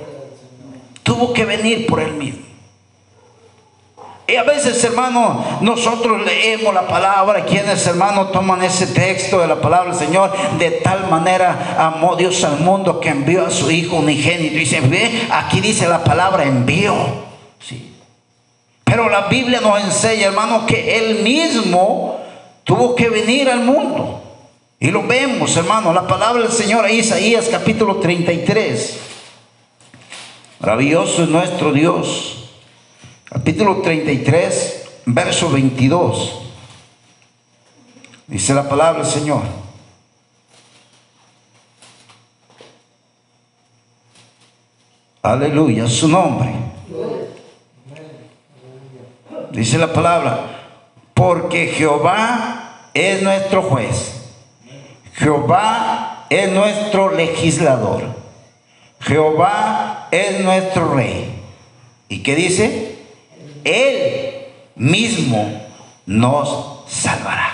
Tuvo 1.02 1.32
que 1.32 1.46
venir 1.46 1.86
por 1.86 2.00
Él 2.00 2.12
mismo. 2.12 2.47
Y 4.30 4.36
a 4.36 4.42
veces, 4.42 4.84
hermano, 4.84 5.42
nosotros 5.62 6.20
leemos 6.22 6.74
la 6.74 6.86
palabra, 6.86 7.46
quienes, 7.46 7.86
hermano, 7.86 8.26
toman 8.26 8.62
ese 8.62 8.88
texto 8.88 9.40
de 9.40 9.46
la 9.46 9.58
palabra 9.58 9.88
del 9.88 9.98
Señor, 9.98 10.30
de 10.58 10.70
tal 10.70 11.08
manera 11.08 11.76
amó 11.78 12.14
Dios 12.14 12.44
al 12.44 12.60
mundo 12.60 13.00
que 13.00 13.08
envió 13.08 13.46
a 13.46 13.50
su 13.50 13.70
Hijo 13.70 13.96
unigénito. 13.96 14.54
Y 14.54 14.58
dice, 14.58 14.80
ve, 14.80 15.28
aquí 15.30 15.62
dice 15.62 15.88
la 15.88 16.04
palabra 16.04 16.44
envió. 16.44 16.94
Sí. 17.58 17.94
Pero 18.84 19.08
la 19.08 19.28
Biblia 19.28 19.62
nos 19.62 19.82
enseña, 19.82 20.26
hermano, 20.26 20.66
que 20.66 20.98
Él 20.98 21.22
mismo 21.22 22.20
tuvo 22.64 22.94
que 22.94 23.08
venir 23.08 23.48
al 23.48 23.60
mundo. 23.60 24.22
Y 24.78 24.90
lo 24.90 25.06
vemos, 25.06 25.56
hermano, 25.56 25.94
la 25.94 26.06
palabra 26.06 26.42
del 26.42 26.52
Señor, 26.52 26.84
ahí 26.84 26.98
Isaías 26.98 27.48
capítulo 27.50 27.96
33. 27.96 29.00
Maravilloso 30.60 31.22
es 31.22 31.30
nuestro 31.30 31.72
Dios 31.72 32.37
capítulo 33.28 33.82
33, 33.82 35.02
verso 35.06 35.50
22. 35.50 36.42
Dice 38.26 38.54
la 38.54 38.68
palabra 38.68 39.04
Señor. 39.04 39.42
Aleluya, 45.22 45.86
su 45.88 46.08
nombre. 46.08 46.54
Dice 49.50 49.76
la 49.78 49.92
palabra, 49.92 50.74
porque 51.12 51.68
Jehová 51.68 52.90
es 52.94 53.22
nuestro 53.22 53.62
juez. 53.62 54.14
Jehová 55.14 56.26
es 56.30 56.50
nuestro 56.52 57.14
legislador. 57.14 58.04
Jehová 59.00 60.08
es 60.10 60.40
nuestro 60.40 60.94
rey. 60.94 61.42
¿Y 62.08 62.22
qué 62.22 62.34
dice? 62.34 62.87
Él 63.68 64.46
mismo 64.76 65.62
nos 66.06 66.84
salvará. 66.88 67.52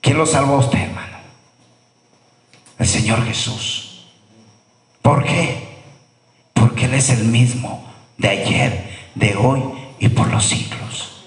¿Quién 0.00 0.16
lo 0.16 0.26
salvó 0.26 0.54
a 0.54 0.58
usted, 0.60 0.78
hermano? 0.78 1.18
El 2.78 2.86
Señor 2.86 3.24
Jesús. 3.24 4.06
¿Por 5.02 5.24
qué? 5.24 5.68
Porque 6.54 6.86
Él 6.86 6.94
es 6.94 7.10
el 7.10 7.24
mismo 7.24 7.84
de 8.16 8.28
ayer, 8.28 8.90
de 9.14 9.36
hoy 9.36 9.62
y 9.98 10.08
por 10.08 10.28
los 10.28 10.44
siglos. 10.44 11.24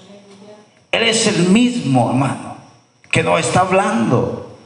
Él 0.90 1.04
es 1.04 1.26
el 1.26 1.50
mismo, 1.50 2.10
hermano, 2.10 2.56
que 3.10 3.22
nos 3.22 3.40
está 3.40 3.60
hablando 3.60 4.58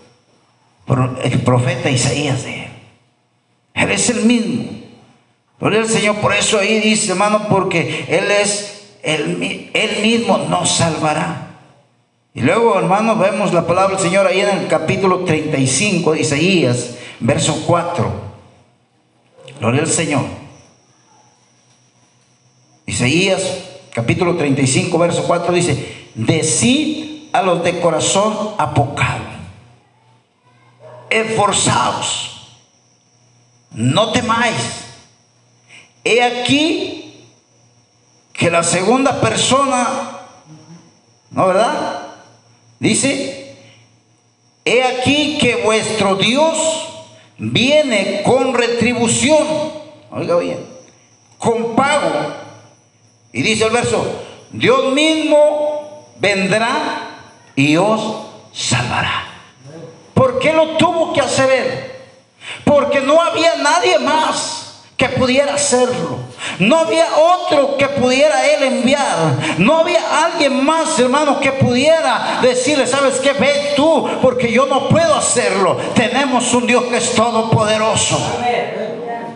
por 0.87 1.21
el 1.23 1.43
profeta 1.43 1.91
Isaías 1.91 2.45
de 2.45 2.65
Él. 2.65 2.71
Él 3.75 3.91
es 3.91 4.11
el 4.11 4.25
mismo. 4.25 4.80
Gloria 5.61 5.81
al 5.81 5.89
Señor, 5.89 6.17
por 6.17 6.33
eso 6.33 6.59
ahí 6.59 6.81
dice, 6.81 7.13
hermano, 7.13 7.49
porque 7.51 8.07
Él 8.09 8.31
es, 8.31 8.97
Él, 9.03 9.71
él 9.75 10.03
mismo 10.03 10.39
nos 10.39 10.71
salvará. 10.71 11.59
Y 12.33 12.41
luego, 12.41 12.79
hermanos, 12.79 13.19
vemos 13.19 13.53
la 13.53 13.67
palabra 13.67 13.97
del 13.97 14.05
Señor 14.05 14.27
ahí 14.27 14.41
en 14.41 14.49
el 14.49 14.69
capítulo 14.69 15.25
35 15.25 16.13
de 16.13 16.21
Isaías, 16.21 16.95
verso 17.21 17.63
4. 17.67 18.11
Gloria 19.59 19.83
al 19.83 19.89
Señor. 19.89 20.25
Isaías, 22.87 23.43
capítulo 23.93 24.37
35, 24.37 24.99
verso 24.99 25.25
4 25.25 25.53
dice, 25.53 26.09
decid 26.15 27.29
a 27.33 27.43
los 27.43 27.63
de 27.63 27.79
corazón 27.81 28.55
apocado, 28.59 29.25
esforzaos, 31.11 32.59
no 33.73 34.11
temáis. 34.13 34.90
He 36.05 36.23
aquí 36.23 37.27
que 38.33 38.51
la 38.51 38.63
segunda 38.63 39.21
persona, 39.21 40.19
¿no 41.31 41.47
verdad? 41.47 42.07
Dice, 42.79 43.55
he 44.65 44.83
aquí 44.83 45.37
que 45.39 45.57
vuestro 45.57 46.17
Dios 46.17 46.57
viene 47.37 48.23
con 48.25 48.55
retribución, 48.55 49.47
oiga 50.11 50.37
bien, 50.37 50.67
con 51.39 51.77
pago. 51.77 52.35
Y 53.33 53.43
dice 53.43 53.65
el 53.65 53.71
verso, 53.71 54.05
Dios 54.53 54.93
mismo 54.95 56.07
vendrá 56.19 57.11
y 57.55 57.77
os 57.77 58.01
salvará. 58.55 59.27
¿Por 60.15 60.39
qué 60.39 60.53
lo 60.53 60.79
tuvo 60.79 61.13
que 61.13 61.21
hacer? 61.21 62.01
Porque 62.65 63.01
no 63.01 63.21
había 63.21 63.57
nadie 63.57 63.99
más 63.99 64.60
que 65.01 65.09
pudiera 65.09 65.55
hacerlo. 65.55 66.19
No 66.59 66.77
había 66.77 67.07
otro 67.17 67.79
que 67.79 67.89
pudiera 67.89 68.47
él 68.51 68.65
enviar. 68.65 69.57
No 69.57 69.79
había 69.79 70.27
alguien 70.27 70.63
más, 70.63 70.99
hermano, 70.99 71.41
que 71.41 71.53
pudiera 71.53 72.41
decirle, 72.43 72.87
¿sabes 72.87 73.15
qué? 73.15 73.33
Ve 73.33 73.73
tú, 73.75 74.07
porque 74.21 74.53
yo 74.53 74.67
no 74.67 74.91
puedo 74.91 75.15
hacerlo. 75.15 75.79
Tenemos 75.95 76.53
un 76.53 76.67
Dios 76.67 76.85
que 76.85 76.99
es 76.99 77.15
todopoderoso. 77.15 78.21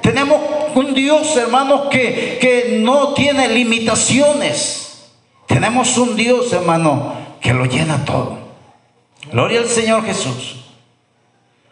Tenemos 0.02 0.38
un 0.74 0.92
Dios, 0.92 1.34
hermano, 1.34 1.88
que, 1.88 2.36
que 2.38 2.80
no 2.80 3.14
tiene 3.14 3.48
limitaciones. 3.48 5.12
Tenemos 5.46 5.96
un 5.96 6.14
Dios, 6.14 6.52
hermano, 6.52 7.14
que 7.40 7.54
lo 7.54 7.64
llena 7.64 8.04
todo. 8.04 8.36
Gloria 9.32 9.60
al 9.60 9.68
Señor 9.68 10.04
Jesús. 10.04 10.56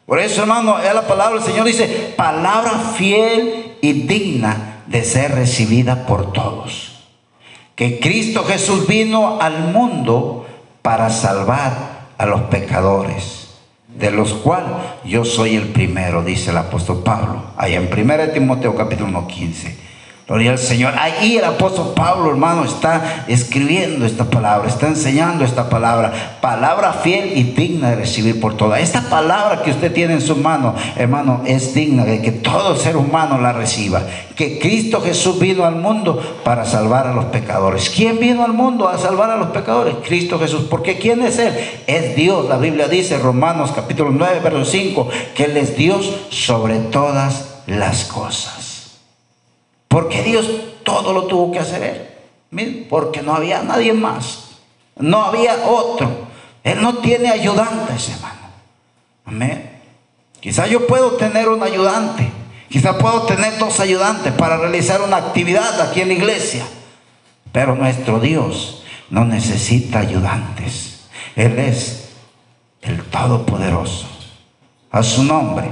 Por 0.06 0.18
eso, 0.18 0.40
hermano, 0.40 0.78
es 0.78 0.94
la 0.94 1.06
palabra 1.06 1.34
del 1.34 1.44
Señor 1.44 1.66
dice, 1.66 2.14
palabra 2.16 2.70
fiel 2.96 3.61
y 3.82 3.92
digna 4.04 4.84
de 4.86 5.04
ser 5.04 5.34
recibida 5.34 6.06
por 6.06 6.32
todos. 6.32 7.02
Que 7.74 8.00
Cristo 8.00 8.44
Jesús 8.44 8.86
vino 8.86 9.40
al 9.40 9.72
mundo 9.72 10.46
para 10.80 11.10
salvar 11.10 12.12
a 12.16 12.24
los 12.24 12.42
pecadores, 12.42 13.48
de 13.88 14.10
los 14.10 14.32
cuales 14.34 14.70
yo 15.04 15.24
soy 15.24 15.56
el 15.56 15.68
primero, 15.68 16.22
dice 16.22 16.50
el 16.50 16.56
apóstol 16.56 17.02
Pablo, 17.02 17.42
allá 17.56 17.78
en 17.78 17.92
1 17.92 18.28
Timoteo 18.30 18.74
capítulo 18.74 19.08
1, 19.08 19.26
15. 19.26 19.91
Gloria 20.32 20.52
al 20.52 20.58
Señor. 20.58 20.94
Ahí 20.98 21.36
el 21.36 21.44
apóstol 21.44 21.92
Pablo, 21.94 22.30
hermano, 22.30 22.64
está 22.64 23.26
escribiendo 23.28 24.06
esta 24.06 24.24
palabra, 24.24 24.66
está 24.66 24.86
enseñando 24.86 25.44
esta 25.44 25.68
palabra. 25.68 26.38
Palabra 26.40 26.94
fiel 26.94 27.36
y 27.36 27.42
digna 27.42 27.90
de 27.90 27.96
recibir 27.96 28.40
por 28.40 28.56
toda. 28.56 28.80
Esta 28.80 29.10
palabra 29.10 29.62
que 29.62 29.72
usted 29.72 29.92
tiene 29.92 30.14
en 30.14 30.22
su 30.22 30.34
mano, 30.36 30.74
hermano, 30.96 31.42
es 31.44 31.74
digna 31.74 32.06
de 32.06 32.22
que 32.22 32.32
todo 32.32 32.76
ser 32.76 32.96
humano 32.96 33.42
la 33.42 33.52
reciba. 33.52 34.04
Que 34.34 34.58
Cristo 34.58 35.02
Jesús 35.02 35.38
vino 35.38 35.66
al 35.66 35.76
mundo 35.76 36.18
para 36.42 36.64
salvar 36.64 37.08
a 37.08 37.12
los 37.12 37.26
pecadores. 37.26 37.90
¿Quién 37.94 38.18
vino 38.18 38.42
al 38.42 38.54
mundo 38.54 38.88
a 38.88 38.96
salvar 38.96 39.28
a 39.28 39.36
los 39.36 39.48
pecadores? 39.48 39.96
Cristo 40.02 40.38
Jesús. 40.38 40.62
Porque 40.70 40.96
¿quién 40.96 41.20
es 41.20 41.38
Él? 41.38 41.52
Es 41.86 42.16
Dios. 42.16 42.48
La 42.48 42.56
Biblia 42.56 42.88
dice, 42.88 43.18
Romanos 43.18 43.72
capítulo 43.76 44.08
9, 44.10 44.40
verso 44.42 44.64
5, 44.64 45.10
que 45.34 45.44
Él 45.44 45.58
es 45.58 45.76
Dios 45.76 46.10
sobre 46.30 46.78
todas 46.78 47.60
las 47.66 48.04
cosas. 48.04 48.61
Porque 49.92 50.22
Dios 50.22 50.48
todo 50.84 51.12
lo 51.12 51.24
tuvo 51.26 51.52
que 51.52 51.58
hacer 51.58 51.82
Él. 52.50 52.86
Porque 52.88 53.20
no 53.20 53.34
había 53.34 53.62
nadie 53.62 53.92
más. 53.92 54.52
No 54.96 55.22
había 55.22 55.66
otro. 55.66 56.10
Él 56.64 56.80
no 56.80 56.94
tiene 56.98 57.28
ayudantes, 57.28 58.08
hermano. 58.08 58.40
Amén. 59.26 59.80
Quizás 60.40 60.70
yo 60.70 60.86
puedo 60.86 61.12
tener 61.12 61.46
un 61.50 61.62
ayudante. 61.62 62.30
Quizás 62.70 62.96
puedo 62.96 63.24
tener 63.24 63.58
dos 63.58 63.80
ayudantes 63.80 64.32
para 64.32 64.56
realizar 64.56 65.02
una 65.02 65.18
actividad 65.18 65.78
aquí 65.82 66.00
en 66.00 66.08
la 66.08 66.14
iglesia. 66.14 66.64
Pero 67.52 67.74
nuestro 67.74 68.18
Dios 68.18 68.84
no 69.10 69.26
necesita 69.26 69.98
ayudantes. 69.98 71.00
Él 71.36 71.58
es 71.58 72.08
el 72.80 73.02
Todopoderoso. 73.04 74.06
A 74.90 75.02
su 75.02 75.22
nombre. 75.22 75.68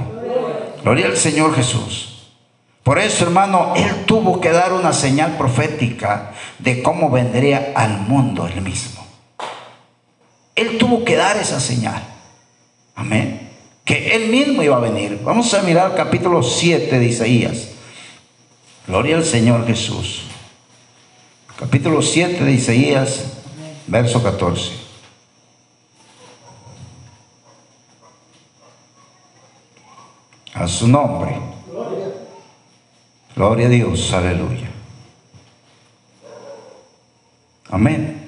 Gloria 0.83 1.07
al 1.07 1.17
Señor 1.17 1.55
Jesús. 1.55 2.10
Por 2.83 2.97
eso, 2.97 3.25
hermano, 3.25 3.73
él 3.75 4.05
tuvo 4.05 4.41
que 4.41 4.49
dar 4.49 4.73
una 4.73 4.91
señal 4.91 5.37
profética 5.37 6.31
de 6.57 6.81
cómo 6.81 7.09
vendría 7.09 7.73
al 7.75 7.99
mundo 7.99 8.47
él 8.47 8.61
mismo. 8.61 9.05
Él 10.55 10.77
tuvo 10.77 11.05
que 11.05 11.15
dar 11.15 11.37
esa 11.37 11.59
señal. 11.59 12.01
Amén. 12.95 13.49
Que 13.85 14.15
él 14.15 14.29
mismo 14.29 14.63
iba 14.63 14.77
a 14.77 14.79
venir. 14.79 15.21
Vamos 15.23 15.53
a 15.53 15.61
mirar 15.61 15.95
capítulo 15.95 16.41
7 16.41 16.99
de 16.99 17.05
Isaías. 17.05 17.69
Gloria 18.87 19.15
al 19.15 19.25
Señor 19.25 19.65
Jesús. 19.67 20.23
Capítulo 21.57 22.01
7 22.01 22.43
de 22.43 22.51
Isaías, 22.51 23.25
verso 23.85 24.23
14. 24.23 24.71
A 30.55 30.67
su 30.67 30.87
nombre. 30.87 31.60
Gloria 33.41 33.65
a 33.65 33.69
Dios, 33.69 34.13
aleluya. 34.13 34.69
Amén. 37.71 38.21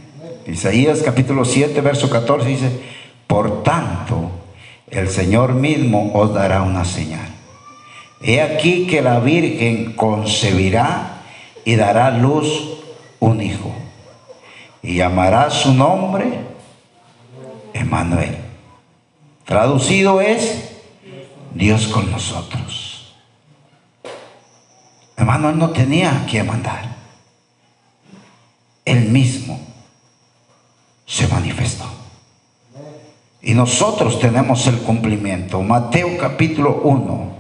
Isaías 0.47 1.03
capítulo 1.03 1.45
7, 1.45 1.79
verso 1.81 2.09
14 2.09 2.49
dice, 2.49 2.81
por 3.27 3.61
tanto, 3.61 4.31
el 4.89 5.07
Señor 5.09 5.53
mismo 5.53 6.11
os 6.15 6.33
dará 6.33 6.63
una 6.63 6.83
señal. 6.83 7.27
He 8.23 8.41
aquí 8.41 8.87
que 8.87 9.03
la 9.03 9.19
Virgen 9.19 9.93
concebirá 9.93 11.21
y 11.63 11.75
dará 11.75 12.09
luz 12.09 12.79
un 13.19 13.39
hijo. 13.39 13.71
Y 14.81 14.95
llamará 14.95 15.51
su 15.51 15.75
nombre 15.75 16.39
Emmanuel. 17.71 18.35
Traducido 19.45 20.21
es 20.21 20.71
Dios 21.53 21.85
con 21.85 22.09
nosotros. 22.09 22.82
Hermano, 25.23 25.51
él 25.51 25.57
no 25.57 25.69
tenía 25.69 26.25
que 26.29 26.43
mandar. 26.43 26.97
Él 28.83 29.07
mismo 29.07 29.57
se 31.05 31.29
manifestó. 31.29 31.85
Y 33.41 33.53
nosotros 33.53 34.19
tenemos 34.19 34.67
el 34.67 34.79
cumplimiento. 34.79 35.61
Mateo 35.61 36.17
capítulo 36.17 36.81
1. 36.83 37.35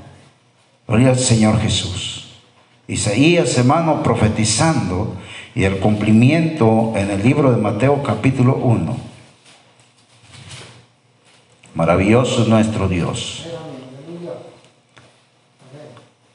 Gloria 0.87 1.09
al 1.09 1.19
Señor 1.19 1.59
Jesús. 1.59 2.35
Isaías, 2.87 3.57
hermano, 3.57 4.01
profetizando 4.01 5.17
y 5.53 5.65
el 5.65 5.79
cumplimiento 5.79 6.93
en 6.95 7.11
el 7.11 7.21
libro 7.21 7.51
de 7.51 7.57
Mateo 7.57 8.01
capítulo 8.01 8.55
1. 8.55 8.95
Maravilloso 11.75 12.43
es 12.43 12.47
nuestro 12.47 12.87
Dios 12.87 13.52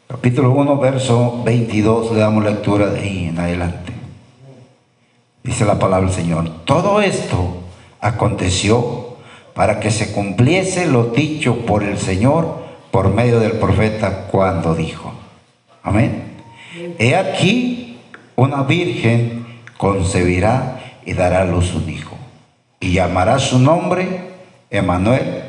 capítulo 0.08 0.52
1, 0.52 0.78
verso 0.78 1.42
22, 1.44 2.12
le 2.12 2.20
damos 2.20 2.42
lectura 2.42 2.86
de 2.86 3.00
ahí 3.00 3.26
en 3.26 3.38
adelante. 3.38 3.92
Dice 5.44 5.66
la 5.66 5.78
palabra 5.78 6.06
del 6.06 6.16
Señor, 6.16 6.48
todo 6.64 7.02
esto 7.02 7.58
aconteció 8.00 9.16
para 9.54 9.80
que 9.80 9.90
se 9.90 10.12
cumpliese 10.12 10.86
lo 10.86 11.04
dicho 11.04 11.66
por 11.66 11.82
el 11.82 11.98
Señor 11.98 12.56
por 12.90 13.12
medio 13.12 13.38
del 13.38 13.52
profeta 13.52 14.28
cuando 14.28 14.74
dijo, 14.74 15.12
amén. 15.82 16.38
He 16.98 17.14
aquí, 17.14 17.98
una 18.34 18.62
virgen 18.62 19.46
concebirá 19.76 20.80
y 21.04 21.12
dará 21.12 21.42
a 21.42 21.44
luz 21.44 21.74
un 21.74 21.88
hijo, 21.88 22.16
y 22.80 22.92
llamará 22.92 23.38
su 23.38 23.58
nombre 23.58 24.22
Emanuel, 24.70 25.42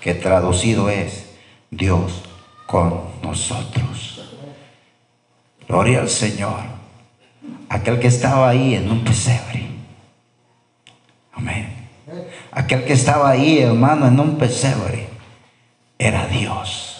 que 0.00 0.12
traducido 0.12 0.90
es 0.90 1.30
Dios 1.70 2.24
con 2.66 3.02
nosotros. 3.22 4.20
Gloria 5.68 6.00
al 6.00 6.08
Señor. 6.08 6.60
Aquel 7.68 7.98
que 7.98 8.08
estaba 8.08 8.48
ahí 8.48 8.74
en 8.74 8.90
un 8.90 9.04
pesebre. 9.04 9.66
Amén. 11.32 11.88
Aquel 12.52 12.84
que 12.84 12.92
estaba 12.92 13.30
ahí, 13.30 13.60
hermano, 13.60 14.06
en 14.06 14.20
un 14.20 14.36
pesebre, 14.36 15.08
era 15.98 16.26
Dios 16.26 16.92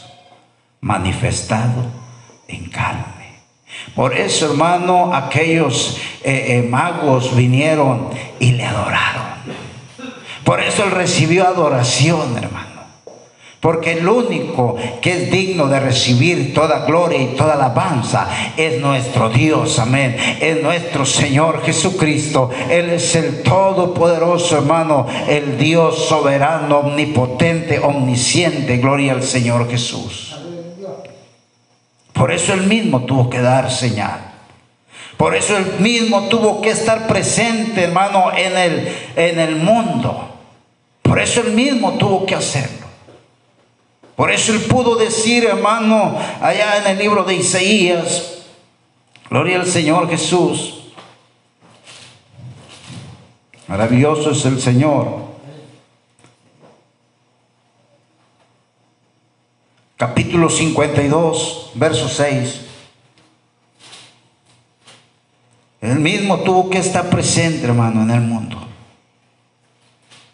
manifestado 0.81 1.91
en 2.49 2.69
carne. 2.71 3.13
Por 3.95 4.17
eso, 4.17 4.51
hermano, 4.51 5.15
aquellos 5.15 5.99
eh, 6.23 6.59
eh, 6.59 6.63
magos 6.69 7.35
vinieron 7.35 8.11
y 8.39 8.53
le 8.53 8.65
adoraron. 8.65 9.23
Por 10.45 10.61
eso 10.61 10.85
Él 10.85 10.91
recibió 10.91 11.47
adoración, 11.47 12.37
hermano. 12.37 12.72
Porque 13.63 13.93
el 13.93 14.09
único 14.09 14.75
que 15.01 15.13
es 15.13 15.31
digno 15.31 15.69
de 15.69 15.79
recibir 15.79 16.53
toda 16.53 16.85
gloria 16.85 17.23
y 17.23 17.37
toda 17.37 17.55
alabanza 17.55 18.29
es 18.57 18.81
nuestro 18.81 19.29
Dios, 19.29 19.79
amén. 19.79 20.17
Es 20.41 20.61
nuestro 20.61 21.07
Señor 21.07 21.63
Jesucristo. 21.63 22.51
Él 22.69 22.91
es 22.91 23.15
el 23.15 23.45
Todopoderoso, 23.45 24.57
hermano. 24.57 25.07
El 25.29 25.59
Dios 25.59 26.07
soberano, 26.09 26.79
omnipotente, 26.79 27.79
omnisciente. 27.79 28.79
Gloria 28.79 29.13
al 29.13 29.23
Señor 29.23 29.71
Jesús. 29.71 30.37
Por 32.13 32.33
eso 32.33 32.55
Él 32.55 32.63
mismo 32.67 33.05
tuvo 33.05 33.31
que 33.31 33.41
dar 33.41 33.71
señal. 33.71 34.33
Por 35.17 35.37
eso 35.37 35.57
Él 35.57 35.77
mismo 35.79 36.23
tuvo 36.23 36.61
que 36.61 36.71
estar 36.71 37.07
presente, 37.07 37.85
hermano, 37.85 38.33
en 38.37 38.57
el, 38.57 38.97
en 39.15 39.39
el 39.39 39.55
mundo. 39.55 40.31
Por 41.01 41.21
eso 41.21 41.43
Él 41.43 41.53
mismo 41.53 41.93
tuvo 41.93 42.27
que 42.27 42.35
hacerlo. 42.35 42.82
Por 44.17 44.31
eso 44.31 44.53
él 44.53 44.61
pudo 44.63 44.97
decir, 44.97 45.45
hermano, 45.45 46.19
allá 46.41 46.79
en 46.79 46.87
el 46.87 46.99
libro 46.99 47.25
de 47.25 47.35
Isaías, 47.35 48.45
gloria 49.31 49.61
al 49.61 49.67
Señor 49.67 50.09
Jesús. 50.09 50.83
Maravilloso 53.69 54.33
es 54.33 54.45
el 54.45 54.61
Señor. 54.61 55.23
Capítulo 59.97 60.51
52, 60.51 61.71
verso 61.75 62.09
6. 62.09 62.61
Él 65.81 65.99
mismo 66.01 66.41
tuvo 66.41 66.69
que 66.69 66.79
estar 66.79 67.09
presente, 67.09 67.65
hermano, 67.65 68.03
en 68.03 68.11
el 68.11 68.21
mundo. 68.21 68.59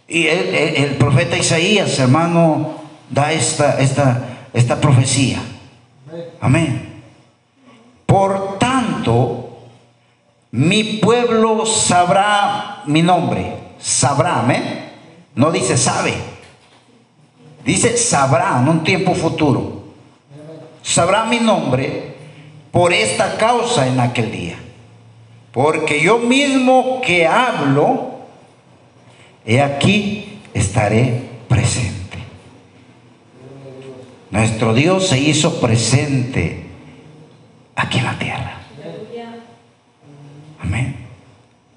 Y 0.09 0.27
el, 0.27 0.55
el 0.55 0.97
profeta 0.97 1.39
Isaías, 1.39 1.99
hermano, 1.99 2.88
da 3.11 3.33
esta, 3.33 3.81
esta, 3.81 4.23
esta 4.53 4.81
profecía. 4.81 5.39
Amén. 6.41 7.03
Por 8.07 8.59
tanto, 8.59 9.59
mi 10.51 10.85
pueblo 10.95 11.67
sabrá 11.67 12.83
mi 12.87 13.03
nombre. 13.03 13.55
Sabrá, 13.79 14.41
amén. 14.41 14.93
No 15.35 15.51
dice 15.51 15.77
sabe. 15.77 16.15
Dice 17.65 17.97
sabrá 17.97 18.59
en 18.61 18.69
un 18.69 18.83
tiempo 18.83 19.15
futuro. 19.15 19.85
Sabrá 20.83 21.25
mi 21.25 21.39
nombre 21.39 22.17
por 22.71 22.93
esta 22.93 23.37
causa 23.37 23.87
en 23.87 24.01
aquel 24.01 24.33
día. 24.33 24.57
Porque 25.53 26.03
yo 26.03 26.19
mismo 26.19 27.01
que 27.03 27.27
hablo, 27.27 28.21
he 29.45 29.61
aquí 29.61 30.41
estaré 30.55 31.23
presente. 31.49 31.98
Nuestro 34.31 34.75
Dios 34.75 35.09
se 35.09 35.19
hizo 35.19 35.61
presente 35.61 36.67
aquí 37.75 37.99
en 37.99 38.05
la 38.05 38.19
tierra. 38.19 38.61
Amén. 40.61 41.07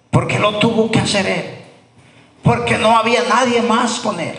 Porque 0.09 0.39
lo 0.39 0.59
tuvo 0.59 0.91
que 0.91 0.99
hacer 0.99 1.25
Él. 1.25 1.45
Porque 2.43 2.77
no 2.77 2.97
había 2.97 3.23
nadie 3.29 3.61
más 3.61 3.99
con 3.99 4.19
Él. 4.19 4.35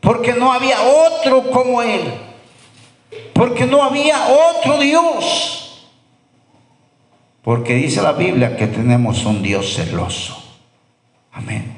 Porque 0.00 0.34
no 0.34 0.52
había 0.52 0.82
otro 0.82 1.50
como 1.50 1.80
Él. 1.80 2.02
Porque 3.32 3.64
no 3.66 3.82
había 3.82 4.26
otro 4.26 4.78
Dios. 4.78 5.88
Porque 7.42 7.74
dice 7.74 8.02
la 8.02 8.12
Biblia 8.12 8.56
que 8.56 8.66
tenemos 8.66 9.24
un 9.24 9.42
Dios 9.42 9.74
celoso. 9.74 10.42
Amén. 11.32 11.76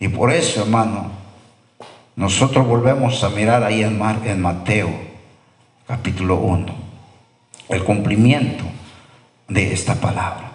Y 0.00 0.08
por 0.08 0.32
eso, 0.32 0.62
hermano, 0.62 1.21
nosotros 2.14 2.66
volvemos 2.66 3.24
a 3.24 3.30
mirar 3.30 3.64
ahí 3.64 3.82
en, 3.82 3.98
Mateo, 3.98 4.90
capítulo 5.86 6.36
1, 6.36 6.66
el 7.70 7.84
cumplimiento 7.84 8.64
de 9.48 9.72
esta 9.72 9.94
palabra. 9.94 10.52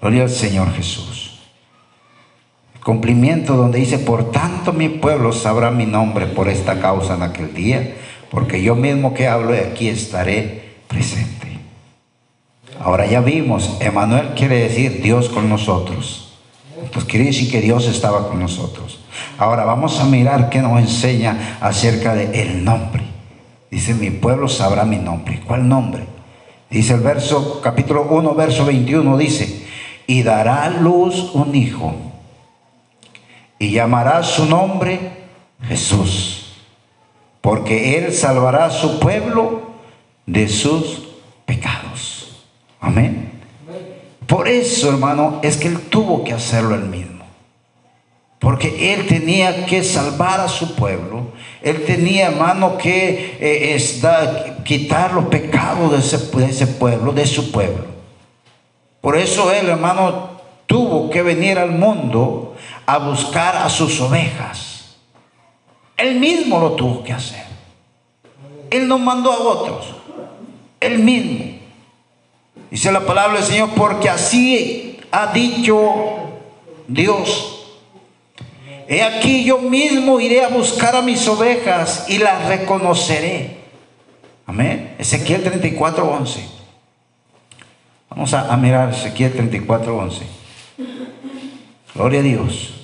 Gloria 0.00 0.24
al 0.24 0.30
Señor 0.30 0.72
Jesús. 0.74 1.38
El 2.74 2.80
cumplimiento 2.80 3.56
donde 3.56 3.78
dice, 3.78 3.98
por 3.98 4.32
tanto 4.32 4.72
mi 4.72 4.88
pueblo 4.88 5.32
sabrá 5.32 5.70
mi 5.70 5.86
nombre 5.86 6.26
por 6.26 6.48
esta 6.48 6.80
causa 6.80 7.14
en 7.14 7.22
aquel 7.22 7.54
día, 7.54 7.94
porque 8.30 8.60
yo 8.60 8.74
mismo 8.74 9.14
que 9.14 9.28
hablo 9.28 9.52
de 9.52 9.60
aquí 9.60 9.88
estaré 9.88 10.74
presente. 10.88 11.58
Ahora 12.80 13.06
ya 13.06 13.20
vimos, 13.20 13.76
Emanuel 13.80 14.34
quiere 14.34 14.58
decir 14.58 15.00
Dios 15.00 15.28
con 15.28 15.48
nosotros. 15.48 16.34
Entonces 16.76 17.04
quiere 17.04 17.26
decir 17.26 17.50
que 17.50 17.60
Dios 17.60 17.86
estaba 17.86 18.28
con 18.28 18.40
nosotros. 18.40 19.03
Ahora 19.38 19.64
vamos 19.64 20.00
a 20.00 20.04
mirar 20.04 20.50
qué 20.50 20.60
nos 20.60 20.78
enseña 20.80 21.58
acerca 21.60 22.14
de 22.14 22.42
el 22.42 22.64
nombre. 22.64 23.02
Dice, 23.70 23.94
mi 23.94 24.10
pueblo 24.10 24.48
sabrá 24.48 24.84
mi 24.84 24.96
nombre. 24.96 25.40
¿Cuál 25.46 25.68
nombre? 25.68 26.04
Dice 26.70 26.94
el 26.94 27.00
verso, 27.00 27.60
capítulo 27.60 28.06
1, 28.10 28.34
verso 28.34 28.64
21, 28.64 29.16
dice, 29.16 29.66
y 30.06 30.22
dará 30.22 30.68
luz 30.70 31.30
un 31.34 31.54
hijo, 31.54 31.94
y 33.58 33.70
llamará 33.70 34.22
su 34.22 34.46
nombre 34.46 34.98
Jesús, 35.62 36.56
porque 37.40 37.98
él 37.98 38.12
salvará 38.12 38.66
a 38.66 38.70
su 38.70 38.98
pueblo 38.98 39.74
de 40.26 40.48
sus 40.48 41.08
pecados. 41.46 42.44
Amén. 42.80 43.30
Por 44.26 44.48
eso, 44.48 44.88
hermano, 44.88 45.40
es 45.42 45.56
que 45.56 45.68
él 45.68 45.80
tuvo 45.88 46.24
que 46.24 46.32
hacerlo 46.32 46.74
él 46.74 46.86
mismo. 46.86 47.23
Porque 48.44 48.92
él 48.92 49.06
tenía 49.06 49.64
que 49.64 49.82
salvar 49.82 50.38
a 50.38 50.48
su 50.48 50.74
pueblo. 50.74 51.28
Él 51.62 51.82
tenía, 51.86 52.26
hermano, 52.26 52.76
que 52.76 53.38
eh, 53.40 54.54
quitar 54.64 55.14
los 55.14 55.24
pecados 55.24 55.90
de 55.92 55.98
ese, 55.98 56.36
de 56.36 56.44
ese 56.44 56.66
pueblo, 56.66 57.12
de 57.12 57.26
su 57.26 57.50
pueblo. 57.50 57.86
Por 59.00 59.16
eso 59.16 59.50
él, 59.50 59.70
hermano, 59.70 60.28
tuvo 60.66 61.08
que 61.08 61.22
venir 61.22 61.58
al 61.58 61.70
mundo 61.70 62.54
a 62.84 62.98
buscar 62.98 63.56
a 63.56 63.70
sus 63.70 63.98
ovejas. 64.02 64.96
Él 65.96 66.20
mismo 66.20 66.60
lo 66.60 66.72
tuvo 66.72 67.02
que 67.02 67.14
hacer. 67.14 67.46
Él 68.68 68.86
no 68.86 68.98
mandó 68.98 69.32
a 69.32 69.38
otros. 69.38 69.86
Él 70.80 70.98
mismo. 70.98 71.46
Dice 72.70 72.92
la 72.92 73.06
palabra 73.06 73.38
del 73.38 73.44
Señor, 73.44 73.70
porque 73.74 74.10
así 74.10 75.00
ha 75.10 75.28
dicho 75.28 75.94
Dios 76.86 77.53
He 78.88 79.02
aquí 79.02 79.44
yo 79.44 79.58
mismo 79.58 80.20
iré 80.20 80.44
a 80.44 80.48
buscar 80.48 80.94
a 80.94 81.02
mis 81.02 81.26
ovejas 81.26 82.06
y 82.08 82.18
las 82.18 82.46
reconoceré. 82.48 83.58
Amén. 84.46 84.94
Ezequiel 84.98 85.42
34, 85.42 86.04
11. 86.04 86.48
Vamos 88.10 88.34
a, 88.34 88.56
mirar 88.56 88.90
Ezequiel 88.90 89.32
34, 89.32 89.96
11. 89.96 90.26
Gloria 91.94 92.20
a 92.20 92.22
Dios. 92.22 92.74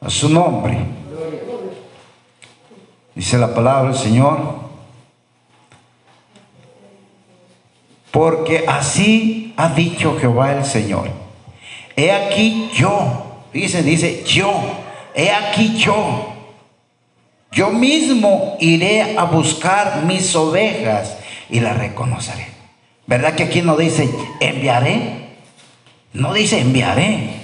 A 0.00 0.10
su 0.10 0.28
nombre. 0.28 0.78
Dice 3.14 3.38
la 3.38 3.54
palabra 3.54 3.90
del 3.90 3.98
Señor. 3.98 4.62
Porque 8.10 8.64
así 8.68 9.54
ha 9.56 9.70
dicho 9.70 10.18
Jehová 10.20 10.52
el 10.52 10.64
Señor. 10.66 11.08
He 11.96 12.12
aquí 12.12 12.70
yo 12.74 13.31
Dice, 13.52 13.82
dice, 13.82 14.24
yo, 14.24 14.52
he 15.14 15.30
aquí 15.30 15.76
yo. 15.76 16.32
Yo 17.52 17.70
mismo 17.70 18.56
iré 18.60 19.16
a 19.18 19.24
buscar 19.24 20.04
mis 20.04 20.34
ovejas 20.34 21.18
y 21.50 21.60
las 21.60 21.76
reconoceré. 21.76 22.46
¿Verdad 23.06 23.34
que 23.34 23.42
aquí 23.44 23.60
no 23.60 23.76
dice 23.76 24.08
enviaré? 24.40 25.36
No 26.14 26.32
dice 26.32 26.60
enviaré. 26.60 27.42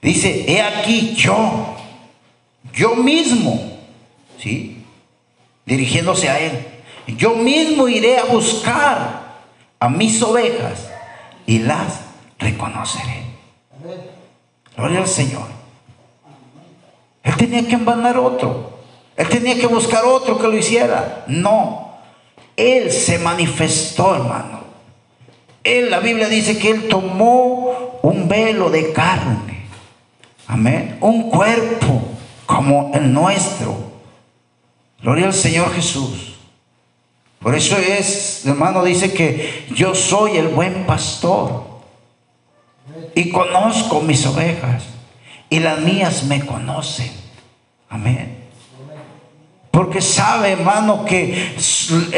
Dice, 0.00 0.44
he 0.48 0.62
aquí 0.62 1.14
yo, 1.16 1.76
yo 2.72 2.94
mismo, 2.94 3.60
¿sí? 4.38 4.84
Dirigiéndose 5.66 6.30
a 6.30 6.38
él. 6.38 6.66
Yo 7.06 7.34
mismo 7.34 7.88
iré 7.88 8.18
a 8.18 8.24
buscar 8.24 9.42
a 9.78 9.88
mis 9.88 10.22
ovejas 10.22 10.88
y 11.46 11.58
las 11.58 12.00
reconoceré. 12.38 13.29
Gloria 14.80 15.00
al 15.00 15.08
Señor. 15.08 15.42
Él 17.22 17.36
tenía 17.36 17.66
que 17.68 17.74
embanar 17.74 18.16
otro. 18.16 18.80
Él 19.14 19.28
tenía 19.28 19.54
que 19.54 19.66
buscar 19.66 20.06
otro 20.06 20.38
que 20.38 20.48
lo 20.48 20.56
hiciera. 20.56 21.24
No. 21.26 21.98
Él 22.56 22.90
se 22.90 23.18
manifestó, 23.18 24.14
hermano. 24.14 24.60
Él, 25.62 25.90
la 25.90 26.00
Biblia 26.00 26.28
dice 26.28 26.58
que 26.58 26.70
Él 26.70 26.88
tomó 26.88 27.98
un 28.00 28.26
velo 28.26 28.70
de 28.70 28.92
carne. 28.92 29.66
Amén. 30.46 30.96
Un 31.02 31.28
cuerpo 31.30 32.00
como 32.46 32.90
el 32.94 33.12
nuestro. 33.12 33.76
Gloria 35.02 35.26
al 35.26 35.34
Señor 35.34 35.74
Jesús. 35.74 36.38
Por 37.38 37.54
eso 37.54 37.76
es, 37.76 38.46
hermano, 38.46 38.82
dice 38.82 39.12
que 39.12 39.66
yo 39.74 39.94
soy 39.94 40.38
el 40.38 40.48
buen 40.48 40.86
pastor. 40.86 41.69
Y 43.14 43.30
conozco 43.30 44.00
mis 44.00 44.24
ovejas 44.26 44.84
y 45.48 45.58
las 45.58 45.80
mías 45.80 46.24
me 46.24 46.44
conocen. 46.46 47.10
Amén. 47.88 48.38
Porque 49.70 50.00
sabe, 50.00 50.50
hermano, 50.50 51.04
que 51.04 51.54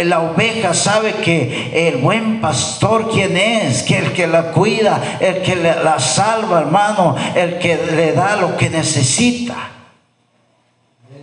la 0.05 0.21
oveja 0.21 0.73
sabe 0.73 1.15
que 1.17 1.89
el 1.89 1.99
buen 1.99 2.41
pastor 2.41 3.11
quién 3.11 3.37
es, 3.37 3.83
que 3.83 3.99
el 3.99 4.13
que 4.13 4.27
la 4.27 4.53
cuida, 4.53 5.19
el 5.21 5.43
que 5.43 5.57
la 5.57 5.99
salva, 5.99 6.61
hermano, 6.61 7.15
el 7.35 7.59
que 7.59 7.77
le 7.95 8.13
da 8.13 8.37
lo 8.37 8.57
que 8.57 8.71
necesita. 8.71 9.71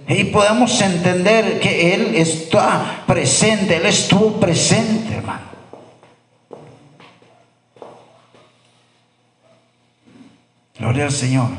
Y 0.08 0.26
podemos 0.26 0.80
entender 0.82 1.60
que 1.60 1.94
Él 1.94 2.16
está 2.16 3.04
presente, 3.06 3.78
Él 3.78 3.86
estuvo 3.88 4.40
presente, 4.40 5.16
hermano. 5.16 5.49
Gloria 10.80 11.06
al 11.06 11.12
Señor. 11.12 11.50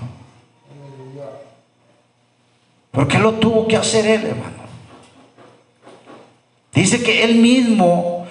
Porque 2.91 3.19
lo 3.19 3.35
tuvo 3.35 3.69
que 3.69 3.77
hacer 3.77 4.07
Él, 4.07 4.27
hermano. 4.27 4.61
Dice 6.73 7.03
que 7.03 7.23
Él 7.25 7.37
mismo 7.37 8.27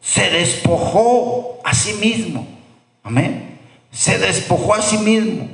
se 0.00 0.30
despojó 0.30 1.60
a 1.64 1.74
sí 1.74 1.94
mismo. 1.94 2.46
Amén. 3.02 3.58
Se 3.90 4.18
despojó 4.18 4.74
a 4.74 4.82
sí 4.82 4.98
mismo. 4.98 5.48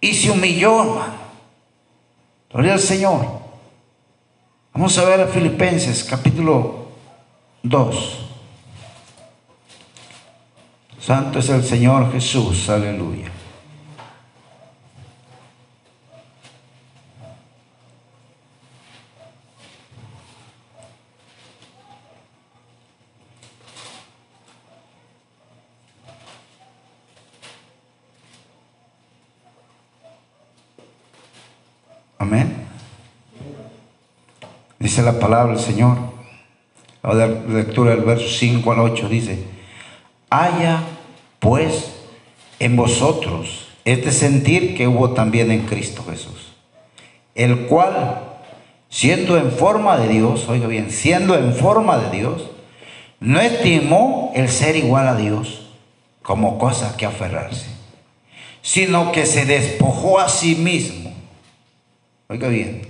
Y 0.00 0.14
se 0.14 0.30
humilló, 0.30 0.82
hermano. 0.82 1.16
Gloria 2.50 2.74
al 2.74 2.80
Señor. 2.80 3.26
Vamos 4.72 4.96
a 4.98 5.04
ver 5.04 5.20
a 5.20 5.26
Filipenses 5.26 6.04
capítulo 6.04 6.86
2. 7.62 8.25
Santo 11.06 11.38
es 11.38 11.48
el 11.50 11.62
Señor 11.62 12.10
Jesús, 12.10 12.68
aleluya. 12.68 13.30
Amén. 32.18 32.66
Dice 34.80 35.02
la 35.02 35.20
palabra 35.20 35.54
del 35.54 35.62
Señor. 35.62 35.98
La 37.04 37.28
lectura 37.28 37.92
del 37.92 38.04
verso 38.04 38.26
5 38.28 38.72
al 38.72 38.80
8 38.80 39.08
dice, 39.08 39.44
haya 40.28 40.95
pues 41.46 41.92
en 42.58 42.74
vosotros 42.74 43.68
este 43.84 44.10
sentir 44.10 44.76
que 44.76 44.88
hubo 44.88 45.10
también 45.10 45.52
en 45.52 45.60
Cristo 45.66 46.04
Jesús, 46.10 46.54
el 47.36 47.66
cual, 47.66 48.22
siendo 48.88 49.38
en 49.38 49.52
forma 49.52 49.96
de 49.96 50.08
Dios, 50.08 50.48
oiga 50.48 50.66
bien, 50.66 50.90
siendo 50.90 51.38
en 51.38 51.54
forma 51.54 51.98
de 51.98 52.18
Dios, 52.18 52.50
no 53.20 53.40
estimó 53.40 54.32
el 54.34 54.48
ser 54.48 54.74
igual 54.74 55.06
a 55.06 55.14
Dios 55.14 55.68
como 56.22 56.58
cosa 56.58 56.96
que 56.96 57.06
aferrarse, 57.06 57.66
sino 58.60 59.12
que 59.12 59.24
se 59.24 59.44
despojó 59.44 60.18
a 60.18 60.28
sí 60.28 60.56
mismo 60.56 61.06
Oiga 62.28 62.48
bien, 62.48 62.82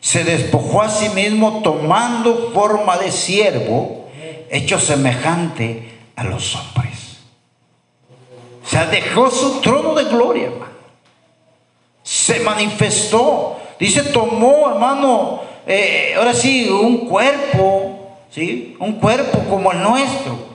se 0.00 0.22
despojó 0.22 0.82
a 0.82 0.88
sí 0.88 1.08
mismo 1.08 1.62
tomando 1.64 2.52
forma 2.54 2.96
de 2.96 3.10
siervo, 3.10 4.08
hecho 4.50 4.78
semejante 4.78 5.90
a 6.14 6.22
los 6.22 6.54
hombres. 6.54 6.83
O 8.64 8.68
sea, 8.68 8.86
dejó 8.86 9.30
su 9.30 9.60
trono 9.60 9.94
de 9.94 10.04
gloria, 10.04 10.46
hermano. 10.46 10.72
Se 12.02 12.40
manifestó. 12.40 13.58
Dice, 13.78 14.02
tomó, 14.04 14.70
hermano, 14.70 15.42
eh, 15.66 16.14
ahora 16.16 16.32
sí, 16.32 16.68
un 16.68 17.08
cuerpo, 17.08 18.16
¿sí? 18.30 18.76
Un 18.78 18.94
cuerpo 18.94 19.38
como 19.50 19.72
el 19.72 19.82
nuestro. 19.82 20.54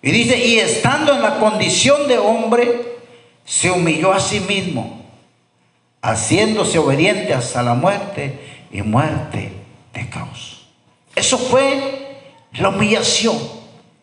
Y 0.00 0.10
dice, 0.10 0.38
y 0.38 0.58
estando 0.58 1.12
en 1.12 1.22
la 1.22 1.38
condición 1.38 2.06
de 2.08 2.18
hombre, 2.18 2.96
se 3.44 3.70
humilló 3.70 4.12
a 4.12 4.20
sí 4.20 4.40
mismo 4.40 5.04
haciéndose 6.02 6.78
obediente 6.78 7.34
hasta 7.34 7.62
la 7.62 7.74
muerte 7.74 8.38
y 8.70 8.82
muerte 8.82 9.52
de 9.92 10.08
cruz. 10.08 10.66
Eso 11.14 11.38
fue 11.38 12.16
la 12.52 12.68
humillación, 12.68 13.36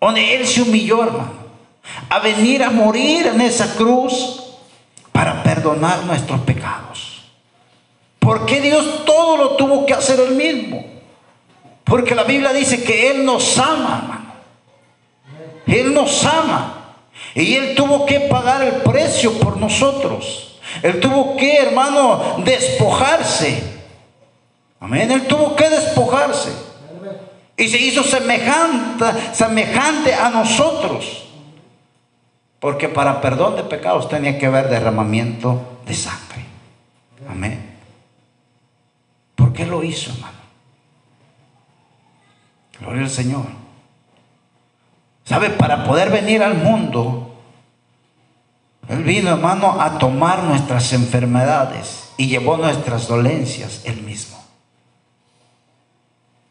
donde 0.02 0.36
Él 0.36 0.46
se 0.46 0.62
humilló, 0.62 1.04
hermano, 1.04 1.43
a 2.10 2.20
venir 2.20 2.64
a 2.64 2.70
morir 2.70 3.28
en 3.28 3.42
esa 3.42 3.76
cruz 3.76 4.44
para 5.12 5.44
perdonar 5.44 6.04
nuestros 6.04 6.42
pecados. 6.42 7.24
Porque 8.20 8.62
Dios 8.62 9.06
todo 9.06 9.38
lo 9.38 9.50
tuvo 9.56 9.86
que 9.86 9.94
hacer 9.94 10.20
Él 10.20 10.36
mismo? 10.36 10.86
Porque 11.84 12.16
la 12.16 12.24
Biblia 12.24 12.54
dice 12.54 12.84
que 12.84 13.12
Él 13.12 13.26
nos 13.26 13.58
ama, 13.58 14.00
hermano. 14.02 14.34
Él 15.68 15.94
nos 15.94 16.24
ama. 16.26 16.96
Y 17.36 17.56
Él 17.56 17.76
tuvo 17.76 18.06
que 18.06 18.22
pagar 18.22 18.62
el 18.64 18.76
precio 18.76 19.34
por 19.40 19.58
nosotros. 19.58 20.60
Él 20.82 21.00
tuvo 21.00 21.36
que, 21.36 21.58
hermano, 21.58 22.38
despojarse. 22.44 23.62
Amén. 24.80 25.12
Él 25.12 25.28
tuvo 25.28 25.56
que 25.56 25.70
despojarse. 25.70 26.52
Y 27.56 27.68
se 27.68 27.78
hizo 27.78 28.04
semejante, 28.04 29.06
semejante 29.34 30.14
a 30.14 30.30
nosotros. 30.30 31.23
Porque 32.64 32.88
para 32.88 33.20
perdón 33.20 33.58
de 33.58 33.64
pecados 33.66 34.08
tenía 34.08 34.40
que 34.40 34.46
haber 34.46 34.70
derramamiento 34.70 35.82
de 35.86 35.94
sangre. 35.94 36.46
Amén. 37.30 37.78
¿Por 39.36 39.52
qué 39.52 39.66
lo 39.66 39.84
hizo, 39.84 40.12
hermano? 40.14 40.38
Gloria 42.80 43.02
al 43.02 43.10
Señor. 43.10 43.44
¿Sabe? 45.26 45.50
Para 45.50 45.84
poder 45.84 46.10
venir 46.10 46.42
al 46.42 46.56
mundo 46.56 47.36
él 48.88 49.04
vino, 49.04 49.32
hermano, 49.32 49.82
a 49.82 49.98
tomar 49.98 50.44
nuestras 50.44 50.94
enfermedades 50.94 52.14
y 52.16 52.30
llevó 52.30 52.56
nuestras 52.56 53.10
dolencias 53.10 53.82
él 53.84 54.04
mismo. 54.04 54.42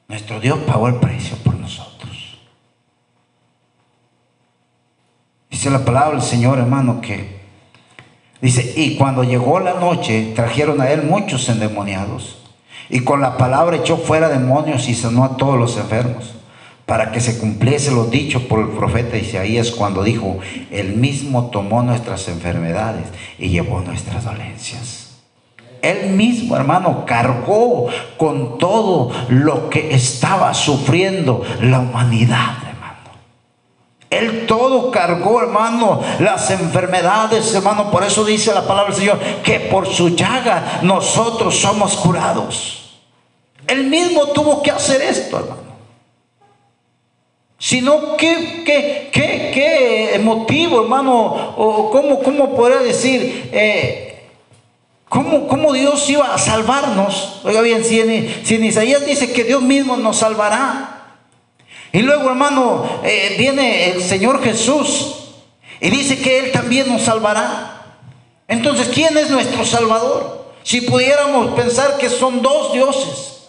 Nuestro 0.09 0.41
Dios 0.41 0.59
pagó 0.67 0.89
el 0.89 0.97
precio 0.97 1.39
nosotros. 1.59 1.93
Dice 5.53 5.69
la 5.69 5.85
palabra 5.85 6.13
del 6.13 6.23
Señor, 6.23 6.59
hermano, 6.59 7.03
que 7.03 7.43
dice, 8.41 8.73
y 8.75 8.97
cuando 8.97 9.23
llegó 9.23 9.61
la 9.61 9.75
noche, 9.75 10.33
trajeron 10.35 10.81
a 10.81 10.91
él 10.91 11.03
muchos 11.03 11.47
endemoniados. 11.51 12.39
Y 12.89 13.01
con 13.01 13.21
la 13.21 13.37
palabra 13.37 13.77
echó 13.77 13.99
fuera 13.99 14.31
demonios 14.31 14.89
y 14.89 14.95
sanó 14.95 15.25
a 15.25 15.37
todos 15.37 15.59
los 15.59 15.77
enfermos 15.77 16.35
para 16.87 17.13
que 17.13 17.21
se 17.21 17.39
cumpliese 17.39 17.91
lo 17.91 18.07
dicho 18.07 18.49
por 18.49 18.61
el 18.61 18.69
profeta 18.69 19.19
Isaías 19.19 19.71
cuando 19.71 20.03
dijo, 20.03 20.39
Él 20.71 20.97
mismo 20.97 21.51
tomó 21.51 21.83
nuestras 21.83 22.29
enfermedades 22.29 23.05
y 23.39 23.51
llevó 23.51 23.81
nuestras 23.83 24.25
dolencias. 24.25 25.21
Él 25.83 26.11
mismo, 26.11 26.57
hermano, 26.57 27.05
cargó 27.05 27.89
con 28.17 28.57
todo 28.57 29.11
lo 29.29 29.69
que 29.69 29.95
estaba 29.95 30.55
sufriendo 30.55 31.43
la 31.61 31.81
humanidad. 31.81 32.72
Él 34.13 34.47
todo 34.47 34.91
cargó, 34.91 35.41
hermano, 35.41 36.01
las 36.21 36.51
enfermedades, 36.51 37.55
hermano. 37.55 37.91
Por 37.91 38.05
eso 38.05 38.25
dice 38.25 38.53
la 38.53 38.67
palabra 38.67 38.93
del 38.93 39.01
Señor, 39.01 39.19
que 39.43 39.59
por 39.59 39.87
su 39.87 40.11
llaga 40.11 40.81
nosotros 40.83 41.59
somos 41.59 41.97
curados. 41.97 43.01
Él 43.67 43.85
mismo 43.85 44.27
tuvo 44.29 44.63
que 44.63 44.71
hacer 44.71 45.01
esto, 45.03 45.39
hermano 45.39 45.73
sino 47.63 48.17
qué, 48.17 48.65
qué, 48.67 49.09
qué, 49.13 49.53
qué 49.55 50.19
motivo, 50.19 50.83
hermano, 50.83 51.55
o 51.57 51.91
cómo, 51.93 52.21
cómo 52.21 52.57
podría 52.57 52.81
decir, 52.81 53.51
eh, 53.53 54.31
¿cómo, 55.09 55.73
Dios 55.73 56.11
iba 56.11 56.35
a 56.35 56.39
salvarnos. 56.39 57.41
Oiga 57.45 57.61
bien, 57.61 57.85
si 57.85 58.01
en, 58.01 58.65
Isaías 58.65 59.07
dice 59.07 59.33
que 59.33 59.45
Dios 59.45 59.63
mismo 59.63 59.97
nos 59.97 60.17
salvará. 60.17 61.02
Y 61.93 62.01
luego, 62.01 62.31
hermano, 62.31 62.85
eh, 63.05 63.35
viene 63.39 63.91
el 63.91 64.03
Señor 64.03 64.43
Jesús 64.43 65.17
y 65.81 65.91
dice 65.91 66.21
que 66.21 66.39
Él 66.39 66.53
también 66.53 66.89
nos 66.89 67.03
salvará. 67.03 67.99
Entonces, 68.49 68.89
¿quién 68.89 69.17
es 69.19 69.31
nuestro 69.31 69.65
Salvador? 69.65 70.53
Si 70.63 70.81
pudiéramos 70.83 71.53
pensar 71.53 71.99
que 71.99 72.09
son 72.09 72.41
dos 72.41 72.73
dioses. 72.73 73.49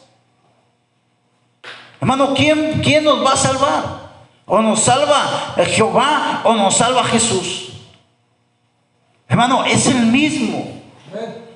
Hermano, 2.02 2.34
¿quién, 2.34 2.82
quién 2.84 3.06
nos 3.06 3.26
va 3.26 3.32
a 3.32 3.38
salvar? 3.38 4.04
O 4.46 4.62
nos 4.62 4.82
salva 4.82 5.56
Jehová 5.68 6.42
o 6.44 6.54
nos 6.54 6.76
salva 6.76 7.06
Jesús. 7.06 7.70
Hermano, 9.30 9.64
es 9.64 9.88
el 9.88 10.08
mismo. 10.08 10.82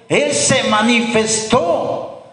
Él 0.07 0.33
se 0.33 0.63
manifestó. 0.63 2.23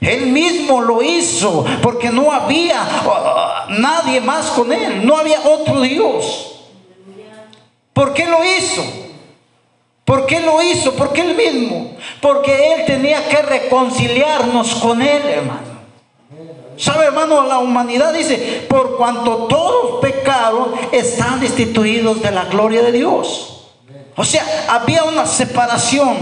Él 0.00 0.26
mismo 0.26 0.80
lo 0.80 1.00
hizo 1.00 1.64
porque 1.80 2.10
no 2.10 2.32
había 2.32 3.61
nadie 3.72 4.20
más 4.20 4.46
con 4.50 4.72
él. 4.72 5.06
No 5.06 5.16
había 5.16 5.40
otro 5.40 5.80
Dios. 5.80 6.48
¿Por 7.92 8.14
qué 8.14 8.26
lo 8.26 8.38
hizo? 8.44 8.82
¿Por 10.04 10.26
qué 10.26 10.40
lo 10.40 10.62
hizo? 10.62 10.94
¿Por 10.94 11.12
qué 11.12 11.20
él 11.22 11.36
mismo? 11.36 11.96
Porque 12.20 12.74
él 12.74 12.84
tenía 12.86 13.28
que 13.28 13.42
reconciliarnos 13.42 14.74
con 14.76 15.00
él, 15.00 15.22
hermano. 15.26 15.72
¿Sabe, 16.76 17.06
hermano? 17.06 17.44
La 17.44 17.58
humanidad 17.58 18.12
dice, 18.12 18.66
por 18.68 18.96
cuanto 18.96 19.46
todos 19.46 20.00
pecaron, 20.00 20.72
están 20.90 21.38
destituidos 21.40 22.22
de 22.22 22.30
la 22.30 22.46
gloria 22.46 22.82
de 22.82 22.92
Dios. 22.92 23.68
O 24.16 24.24
sea, 24.24 24.44
había 24.68 25.04
una 25.04 25.26
separación. 25.26 26.16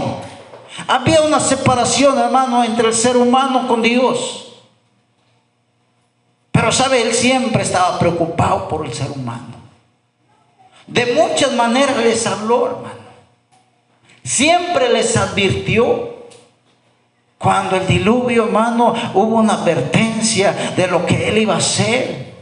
Había 0.87 1.21
una 1.21 1.39
separación, 1.39 2.17
hermano, 2.17 2.63
entre 2.63 2.89
el 2.89 2.93
ser 2.93 3.17
humano 3.17 3.67
con 3.67 3.81
Dios. 3.81 4.50
Pero 6.61 6.71
sabe, 6.71 7.01
él 7.01 7.11
siempre 7.15 7.63
estaba 7.63 7.97
preocupado 7.97 8.67
por 8.67 8.85
el 8.85 8.93
ser 8.93 9.09
humano. 9.09 9.47
De 10.85 11.15
muchas 11.15 11.53
maneras 11.53 11.97
les 11.97 12.27
habló, 12.27 12.67
hermano. 12.67 13.01
Siempre 14.23 14.93
les 14.93 15.17
advirtió. 15.17 16.27
Cuando 17.39 17.77
el 17.77 17.87
diluvio, 17.87 18.45
hermano, 18.45 18.93
hubo 19.15 19.37
una 19.37 19.53
advertencia 19.53 20.73
de 20.75 20.85
lo 20.85 21.03
que 21.03 21.29
él 21.29 21.39
iba 21.39 21.55
a 21.55 21.57
hacer. 21.57 22.35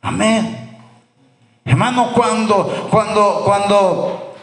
Amén. 0.00 0.78
Hermano, 1.64 2.12
cuando, 2.14 2.88
cuando, 2.92 3.42
cuando 3.44 4.36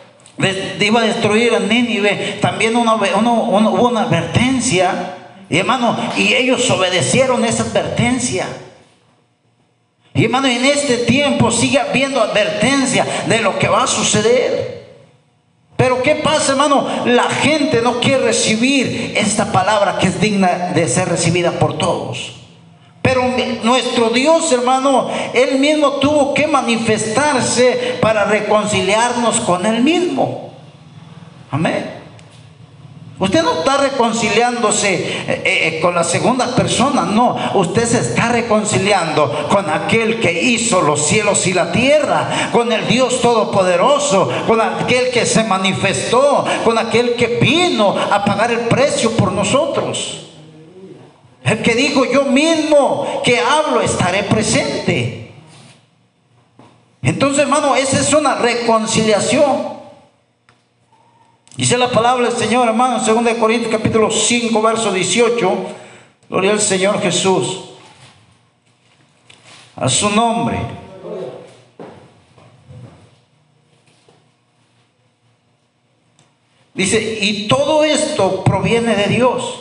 iba 0.78 1.00
a 1.00 1.04
destruir 1.04 1.56
a 1.56 1.60
Nínive, 1.60 2.40
también 2.42 2.76
hubo 2.76 3.88
una 3.88 4.02
advertencia 4.02 5.20
y 5.52 5.58
hermano, 5.58 5.98
y 6.16 6.34
ellos 6.34 6.72
obedecieron 6.72 7.44
esa 7.44 7.64
advertencia. 7.64 8.48
Y 10.14 10.24
hermano, 10.24 10.48
en 10.48 10.64
este 10.64 11.00
tiempo 11.00 11.52
sigue 11.52 11.78
habiendo 11.78 12.22
advertencia 12.22 13.06
de 13.28 13.42
lo 13.42 13.60
que 13.60 13.68
va 13.68 13.84
a 13.84 13.88
suceder. 13.88 14.88
Pero 15.76 16.02
¿qué 16.04 16.16
pasa, 16.16 16.54
hermano? 16.54 16.88
La 17.06 17.30
gente 17.30 17.82
no 17.82 18.00
quiere 18.00 18.24
recibir 18.24 19.12
esta 19.18 19.52
palabra 19.52 19.98
que 20.00 20.08
es 20.08 20.22
digna 20.22 20.72
de 20.74 20.88
ser 20.88 21.10
recibida 21.10 21.52
por 21.52 21.78
todos. 21.78 22.38
Pero 23.02 23.22
nuestro 23.64 24.10
Dios, 24.10 24.50
hermano, 24.54 25.10
Él 25.34 25.60
mismo 25.60 25.96
tuvo 25.96 26.34
que 26.34 26.48
manifestarse 26.48 27.98
para 28.00 28.24
reconciliarnos 28.24 29.42
con 29.42 29.66
Él 29.66 29.84
mismo. 29.84 30.54
Amén. 31.52 32.01
Usted 33.22 33.44
no 33.44 33.60
está 33.60 33.78
reconciliándose 33.78 34.96
eh, 34.96 35.24
eh, 35.28 35.44
eh, 35.46 35.80
con 35.80 35.94
la 35.94 36.04
segunda 36.04 36.56
persona, 36.56 37.04
no. 37.04 37.38
Usted 37.54 37.86
se 37.86 38.00
está 38.00 38.30
reconciliando 38.30 39.48
con 39.48 39.70
aquel 39.70 40.20
que 40.20 40.42
hizo 40.42 40.82
los 40.82 41.06
cielos 41.06 41.46
y 41.46 41.54
la 41.54 41.72
tierra, 41.72 42.50
con 42.52 42.72
el 42.72 42.88
Dios 42.88 43.22
Todopoderoso, 43.22 44.28
con 44.48 44.60
aquel 44.60 45.12
que 45.12 45.28
se 45.28 45.44
manifestó, 45.44 46.46
con 46.66 46.80
aquel 46.80 47.14
que 47.14 47.38
vino 47.40 47.96
a 47.96 48.26
pagar 48.26 48.52
el 48.52 48.62
precio 48.62 49.12
por 49.12 49.32
nosotros. 49.32 50.32
El 51.44 51.62
que 51.62 51.76
dijo, 51.76 52.06
yo 52.06 52.24
mismo 52.24 53.22
que 53.24 53.40
hablo 53.40 53.82
estaré 53.82 54.24
presente. 54.24 55.32
Entonces, 57.04 57.44
hermano, 57.44 57.76
esa 57.76 58.00
es 58.00 58.12
una 58.16 58.34
reconciliación. 58.34 59.81
Dice 61.56 61.78
la 61.78 61.90
palabra 61.90 62.30
del 62.30 62.38
Señor, 62.38 62.68
hermano, 62.68 63.06
en 63.06 63.26
2 63.26 63.36
Corintios 63.36 63.72
capítulo 63.72 64.10
5, 64.10 64.62
verso 64.62 64.94
18. 64.94 65.52
Gloria 66.30 66.52
al 66.52 66.62
Señor 66.62 67.02
Jesús. 67.02 67.72
A 69.76 69.90
su 69.90 70.10
nombre. 70.10 70.60
Dice, 76.74 77.20
y 77.22 77.50
todo 77.50 77.84
esto 77.84 78.46
proviene 78.46 78.96
de 78.96 79.08
Dios. 79.08 79.60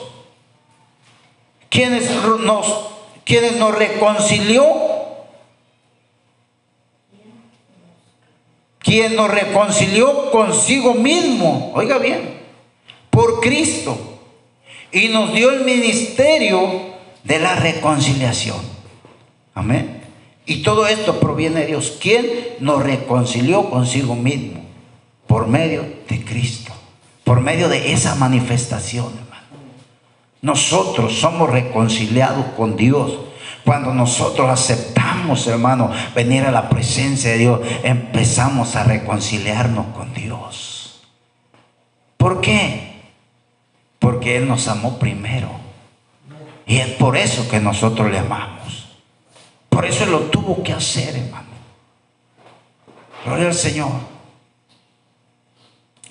Quienes 1.68 2.08
nos, 2.40 2.86
quienes 3.24 3.56
nos 3.56 3.74
reconcilió 3.74 4.79
quien 8.90 9.14
nos 9.14 9.30
reconcilió 9.30 10.32
consigo 10.32 10.94
mismo, 10.94 11.70
oiga 11.76 11.98
bien, 11.98 12.40
por 13.08 13.38
Cristo, 13.38 13.96
y 14.90 15.06
nos 15.06 15.32
dio 15.32 15.52
el 15.52 15.64
ministerio 15.64 16.90
de 17.22 17.38
la 17.38 17.54
reconciliación. 17.54 18.56
Amén. 19.54 20.02
Y 20.44 20.64
todo 20.64 20.88
esto 20.88 21.20
proviene 21.20 21.60
de 21.60 21.66
Dios, 21.66 21.98
quien 22.00 22.26
nos 22.58 22.82
reconcilió 22.82 23.70
consigo 23.70 24.16
mismo 24.16 24.60
por 25.28 25.46
medio 25.46 25.84
de 26.08 26.24
Cristo, 26.24 26.72
por 27.22 27.40
medio 27.40 27.68
de 27.68 27.92
esa 27.92 28.16
manifestación, 28.16 29.06
hermano. 29.06 29.46
Nosotros 30.42 31.12
somos 31.12 31.48
reconciliados 31.48 32.44
con 32.56 32.76
Dios 32.76 33.12
cuando 33.64 33.94
nosotros 33.94 34.50
aceptamos, 34.50 34.99
hermano, 35.46 35.90
venir 36.14 36.44
a 36.44 36.50
la 36.50 36.68
presencia 36.68 37.30
de 37.30 37.38
Dios, 37.38 37.60
empezamos 37.82 38.76
a 38.76 38.84
reconciliarnos 38.84 39.86
con 39.96 40.12
Dios. 40.14 41.02
¿Por 42.16 42.40
qué? 42.40 43.00
Porque 43.98 44.36
Él 44.36 44.48
nos 44.48 44.68
amó 44.68 44.98
primero. 44.98 45.50
Y 46.66 46.78
es 46.78 46.88
por 46.88 47.16
eso 47.16 47.48
que 47.48 47.60
nosotros 47.60 48.10
le 48.10 48.18
amamos. 48.18 48.88
Por 49.68 49.86
eso 49.86 50.06
lo 50.06 50.20
tuvo 50.24 50.62
que 50.62 50.72
hacer, 50.72 51.16
hermano. 51.16 51.48
Gloria 53.24 53.48
al 53.48 53.54
Señor. 53.54 53.92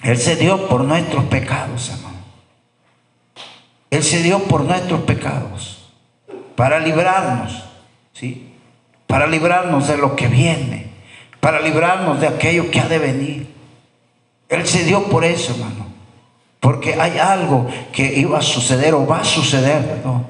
Él 0.04 0.18
se 0.18 0.36
dio 0.36 0.68
por 0.68 0.84
nuestros 0.84 1.26
pecados, 1.26 1.90
hermano. 1.90 2.18
Él 3.90 4.04
se 4.04 4.22
dio 4.22 4.44
por 4.44 4.62
nuestros 4.62 5.02
pecados 5.02 5.92
para 6.56 6.80
librarnos, 6.80 7.64
¿sí? 8.14 8.49
Para 9.10 9.26
librarnos 9.26 9.88
de 9.88 9.98
lo 9.98 10.16
que 10.16 10.28
viene, 10.28 10.86
para 11.40 11.60
librarnos 11.62 12.22
de 12.22 12.28
aquello 12.28 12.70
que 12.70 12.80
ha 12.80 12.88
de 12.88 13.00
venir. 13.00 13.48
Él 14.50 14.68
se 14.68 14.84
dio 14.84 15.06
por 15.06 15.26
eso, 15.26 15.54
hermano, 15.54 15.88
porque 16.60 16.94
hay 16.94 17.18
algo 17.18 17.68
que 17.92 18.20
iba 18.20 18.38
a 18.38 18.44
suceder 18.44 18.94
o 18.94 19.08
va 19.08 19.22
a 19.22 19.26
suceder, 19.26 20.02
¿no? 20.06 20.24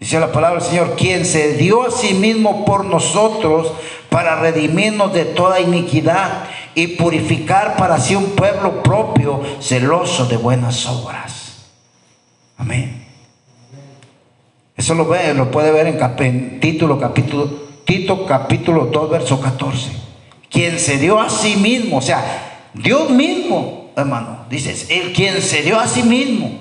Dice 0.00 0.18
la 0.18 0.32
palabra 0.32 0.58
del 0.58 0.68
Señor, 0.68 0.96
quien 0.96 1.24
se 1.24 1.54
dio 1.54 1.86
a 1.86 1.92
sí 1.92 2.14
mismo 2.14 2.64
por 2.64 2.84
nosotros 2.84 3.72
para 4.10 4.40
redimirnos 4.40 5.12
de 5.12 5.24
toda 5.24 5.60
iniquidad 5.60 6.46
y 6.74 6.88
purificar 6.96 7.76
para 7.76 8.00
sí 8.00 8.16
un 8.16 8.30
pueblo 8.30 8.82
propio, 8.82 9.40
celoso 9.60 10.26
de 10.26 10.36
buenas 10.36 10.84
obras. 10.86 11.68
Amén. 12.56 13.07
Eso 14.78 14.94
lo 14.94 15.06
ve, 15.06 15.34
lo 15.34 15.50
puede 15.50 15.72
ver 15.72 15.88
en, 15.88 16.60
título, 16.60 17.00
capítulo, 17.00 17.50
Tito 17.84 18.24
capítulo 18.26 18.86
2, 18.86 19.10
verso 19.10 19.40
14. 19.40 19.90
Quien 20.48 20.78
se 20.78 20.98
dio 20.98 21.20
a 21.20 21.28
sí 21.28 21.56
mismo, 21.56 21.96
o 21.96 22.00
sea, 22.00 22.68
Dios 22.74 23.10
mismo, 23.10 23.90
hermano, 23.96 24.46
dices, 24.48 24.86
el 24.88 25.12
quien 25.12 25.42
se 25.42 25.62
dio 25.62 25.80
a 25.80 25.88
sí 25.88 26.04
mismo. 26.04 26.60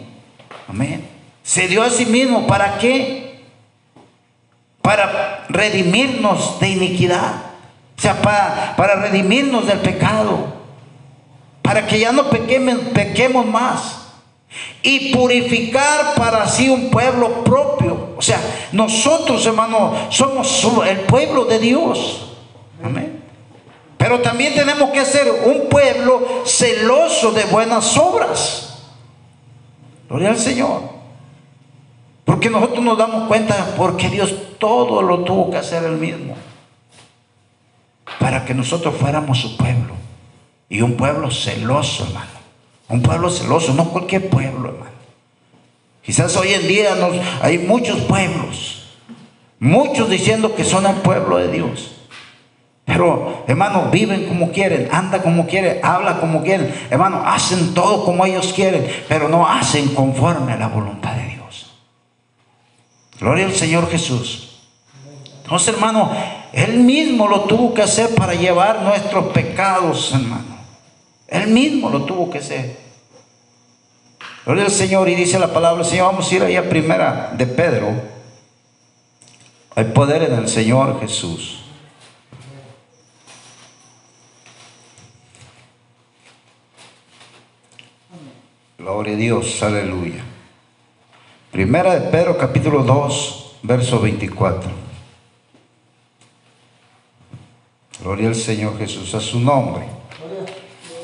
Amén. 0.67 1.05
Se 1.43 1.67
dio 1.67 1.83
a 1.83 1.91
sí 1.91 2.07
mismo, 2.07 2.47
¿para 2.47 2.79
qué? 2.79 3.43
Para 4.81 5.45
redimirnos 5.49 6.59
de 6.59 6.69
iniquidad. 6.69 7.35
O 7.95 8.01
sea, 8.01 8.19
para, 8.19 8.75
para 8.75 8.95
redimirnos 8.95 9.67
del 9.67 9.79
pecado. 9.79 10.55
Para 11.61 11.85
que 11.85 11.99
ya 11.99 12.11
no 12.11 12.31
pequemos, 12.31 12.79
pequemos 12.95 13.45
más 13.45 14.07
y 14.81 15.13
purificar 15.13 16.15
para 16.15 16.47
sí 16.47 16.69
un 16.69 16.89
pueblo 16.89 17.43
propio. 17.43 18.06
O 18.17 18.21
sea, 18.21 18.39
nosotros, 18.71 19.45
hermano, 19.45 19.93
somos 20.09 20.65
el 20.87 21.01
pueblo 21.01 21.45
de 21.45 21.59
Dios. 21.59 22.31
Amén. 22.83 23.23
Pero 23.97 24.21
también 24.21 24.55
tenemos 24.55 24.89
que 24.91 25.05
ser 25.05 25.29
un 25.45 25.69
pueblo 25.69 26.43
celoso 26.45 27.31
de 27.31 27.45
buenas 27.45 27.95
obras. 27.97 28.83
Gloria 30.09 30.29
al 30.29 30.37
Señor. 30.37 30.81
Porque 32.25 32.49
nosotros 32.49 32.83
nos 32.83 32.97
damos 32.97 33.27
cuenta 33.27 33.73
porque 33.77 34.09
Dios 34.09 34.33
todo 34.59 35.01
lo 35.01 35.23
tuvo 35.23 35.51
que 35.51 35.57
hacer 35.57 35.83
él 35.83 35.97
mismo. 35.97 36.35
Para 38.19 38.45
que 38.45 38.53
nosotros 38.53 38.95
fuéramos 38.95 39.39
su 39.39 39.57
pueblo. 39.57 39.93
Y 40.69 40.81
un 40.81 40.95
pueblo 40.95 41.29
celoso, 41.29 42.03
hermano. 42.05 42.31
Un 42.89 43.01
pueblo 43.01 43.29
celoso, 43.29 43.73
no 43.73 43.89
cualquier 43.89 44.29
pueblo, 44.29 44.69
hermano. 44.69 44.96
Quizás 46.07 46.37
hoy 46.37 46.53
en 46.53 46.65
día 46.69 46.95
hay 47.41 47.57
muchos 47.57 47.99
pueblos, 48.03 48.83
muchos 49.59 50.09
diciendo 50.09 50.55
que 50.55 50.63
son 50.63 50.85
el 50.85 50.95
pueblo 50.95 51.35
de 51.35 51.49
Dios. 51.49 51.97
Pero, 52.85 53.43
hermano, 53.45 53.89
viven 53.91 54.25
como 54.25 54.53
quieren, 54.53 54.87
anda 54.89 55.21
como 55.21 55.47
quieren, 55.47 55.81
habla 55.83 56.21
como 56.21 56.43
quieren. 56.43 56.73
Hermano, 56.89 57.23
hacen 57.25 57.73
todo 57.73 58.05
como 58.05 58.25
ellos 58.25 58.53
quieren, 58.53 58.87
pero 59.09 59.27
no 59.27 59.45
hacen 59.45 59.89
conforme 59.89 60.53
a 60.53 60.55
la 60.55 60.69
voluntad 60.69 61.13
de 61.13 61.25
Dios. 61.25 61.73
Gloria 63.19 63.45
al 63.45 63.53
Señor 63.53 63.91
Jesús. 63.91 64.61
Entonces, 65.43 65.73
hermano, 65.73 66.09
Él 66.53 66.79
mismo 66.79 67.27
lo 67.27 67.41
tuvo 67.41 67.73
que 67.73 67.81
hacer 67.81 68.15
para 68.15 68.33
llevar 68.33 68.81
nuestros 68.81 69.25
pecados, 69.33 70.13
hermano. 70.13 70.55
Él 71.27 71.47
mismo 71.47 71.89
lo 71.89 72.03
tuvo 72.03 72.29
que 72.29 72.37
hacer. 72.37 72.86
Gloria 74.47 74.63
al 74.63 74.71
Señor 74.71 75.09
y 75.09 75.15
dice 75.15 75.37
la 75.37 75.51
palabra 75.51 75.83
del 75.83 75.91
Señor. 75.91 76.05
Vamos 76.05 76.31
a 76.31 76.35
ir 76.35 76.41
ahí 76.41 76.55
a 76.55 76.69
primera 76.69 77.33
de 77.37 77.45
Pedro. 77.45 77.89
Hay 79.75 79.83
poder 79.83 80.23
en 80.23 80.35
el 80.35 80.47
Señor 80.47 81.01
Jesús. 81.01 81.65
Gloria 88.77 89.15
a 89.15 89.17
Dios, 89.17 89.61
aleluya. 89.61 90.23
Primera 91.51 91.99
de 91.99 92.09
Pedro 92.09 92.37
capítulo 92.37 92.83
2, 92.83 93.57
verso 93.63 93.99
24. 93.99 94.71
Gloria 98.01 98.29
al 98.29 98.35
Señor 98.35 98.77
Jesús, 98.77 99.13
a 99.13 99.19
su 99.19 99.41
nombre. 99.41 99.83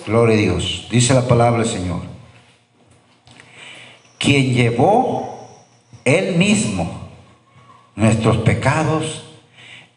Gloria 0.07 0.33
a 0.33 0.39
Dios. 0.39 0.87
Dice 0.89 1.13
la 1.13 1.27
palabra 1.27 1.61
del 1.63 1.69
Señor. 1.69 2.12
Quien 4.23 4.53
llevó 4.53 5.49
él 6.05 6.37
mismo 6.37 7.09
nuestros 7.93 8.37
pecados 8.37 9.25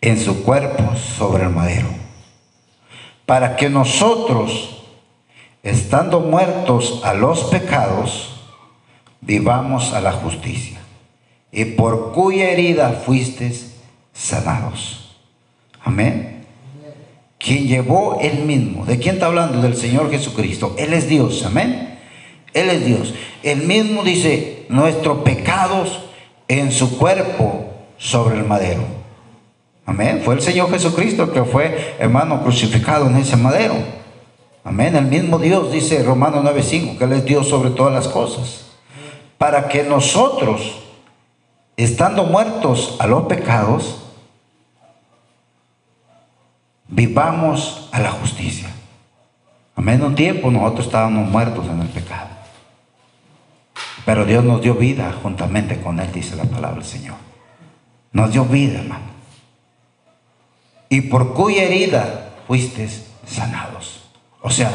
en 0.01 0.19
su 0.19 0.43
cuerpo 0.43 0.97
sobre 0.97 1.45
el 1.45 1.51
madero, 1.51 1.87
para 3.25 3.55
que 3.55 3.71
nosotros, 3.71 4.83
estando 5.63 6.19
muertos 6.19 7.03
a 7.05 7.15
los 7.15 7.45
pecados, 7.45 8.41
vivamos 9.21 9.93
a 9.93 10.01
la 10.01 10.11
justicia, 10.11 10.81
y 11.53 11.65
por 11.65 12.13
cuya 12.13 12.51
herida 12.51 13.01
fuisteis 13.07 13.77
sanados. 14.13 15.17
Amén. 15.85 16.45
Quien 17.39 17.69
llevó 17.69 18.19
él 18.21 18.45
mismo. 18.45 18.85
¿De 18.87 18.99
quién 18.99 19.15
está 19.15 19.27
hablando? 19.27 19.63
Del 19.63 19.77
Señor 19.77 20.11
Jesucristo. 20.11 20.75
Él 20.79 20.95
es 20.95 21.09
Dios. 21.09 21.45
Amén. 21.47 21.96
Él 22.57 22.71
es 22.71 22.87
Dios. 22.87 23.15
Él 23.43 23.65
mismo 23.65 24.03
dice, 24.03 24.65
nuestros 24.71 25.19
pecados 25.19 26.01
en 26.49 26.73
su 26.73 26.97
cuerpo 26.97 27.67
sobre 27.99 28.39
el 28.39 28.45
madero. 28.45 28.83
Amén. 29.85 30.23
Fue 30.25 30.35
el 30.35 30.41
Señor 30.41 30.71
Jesucristo 30.71 31.33
que 31.33 31.45
fue, 31.45 31.97
hermano, 31.99 32.43
crucificado 32.43 33.07
en 33.09 33.17
ese 33.17 33.37
madero. 33.37 33.75
Amén. 34.65 34.97
El 34.97 35.05
mismo 35.05 35.39
Dios 35.39 35.71
dice 35.71 36.03
Romanos 36.03 36.43
9:5 36.45 36.97
que 36.97 37.05
Él 37.05 37.13
es 37.13 37.25
Dios 37.27 37.47
sobre 37.47 37.71
todas 37.71 37.93
las 37.93 38.09
cosas. 38.09 38.69
Para 39.37 39.69
que 39.69 39.83
nosotros, 39.83 40.79
estando 41.77 42.25
muertos 42.25 42.97
a 42.99 43.07
los 43.07 43.25
pecados, 43.25 44.03
vivamos 46.89 47.91
a 47.93 48.01
la 48.01 48.13
justicia. 48.13 48.71
Amén. 49.77 50.03
Un 50.03 50.15
tiempo 50.15 50.51
nosotros 50.51 50.87
estábamos 50.87 51.29
muertos 51.31 51.67
en 51.67 51.83
el 51.83 51.89
pecado. 51.89 52.36
Pero 54.07 54.25
Dios 54.25 54.45
nos 54.45 54.63
dio 54.63 54.75
vida 54.77 55.13
juntamente 55.21 55.81
con 55.81 55.99
Él, 55.99 56.11
dice 56.13 56.37
la 56.37 56.45
palabra 56.45 56.77
del 56.77 56.85
Señor. 56.85 57.17
Nos 58.13 58.31
dio 58.31 58.45
vida, 58.45 58.79
hermano. 58.79 59.05
Y 60.89 61.01
por 61.03 61.35
cuya 61.35 61.65
herida 61.65 62.31
fuiste 62.47 62.89
sanados. 63.27 64.05
O 64.41 64.51
sea, 64.51 64.71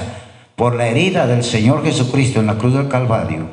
por 0.58 0.76
la 0.76 0.88
herida 0.88 1.28
del 1.28 1.46
Señor 1.46 1.82
Jesucristo 1.82 2.42
en 2.42 2.48
la 2.48 2.58
cruz 2.58 2.74
del 2.74 2.90
Calvario, 2.90 3.48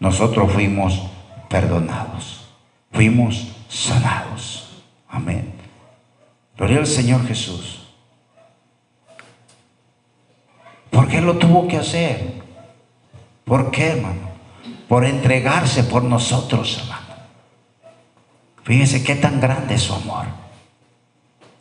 nosotros 0.00 0.52
fuimos 0.52 1.00
perdonados. 1.48 2.48
Fuimos 2.90 3.52
sanados. 3.68 4.82
Amén. 5.08 5.52
Gloria 6.56 6.78
al 6.78 6.88
Señor 6.88 7.24
Jesús. 7.28 7.86
¿Por 10.90 11.06
qué 11.06 11.20
lo 11.20 11.38
tuvo 11.38 11.68
que 11.68 11.76
hacer? 11.76 12.32
¿Por 13.44 13.70
qué, 13.70 13.90
hermano? 13.90 14.29
Por 14.90 15.04
entregarse 15.04 15.84
por 15.84 16.02
nosotros, 16.02 16.78
hermano. 16.78 17.14
Fíjense 18.64 19.04
qué 19.04 19.14
tan 19.14 19.40
grande 19.40 19.76
es 19.76 19.82
su 19.82 19.94
amor. 19.94 20.26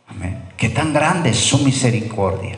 Amén. 0.08 0.50
Qué 0.58 0.70
tan 0.70 0.94
grande 0.94 1.30
es 1.30 1.38
su 1.38 1.60
misericordia. 1.60 2.58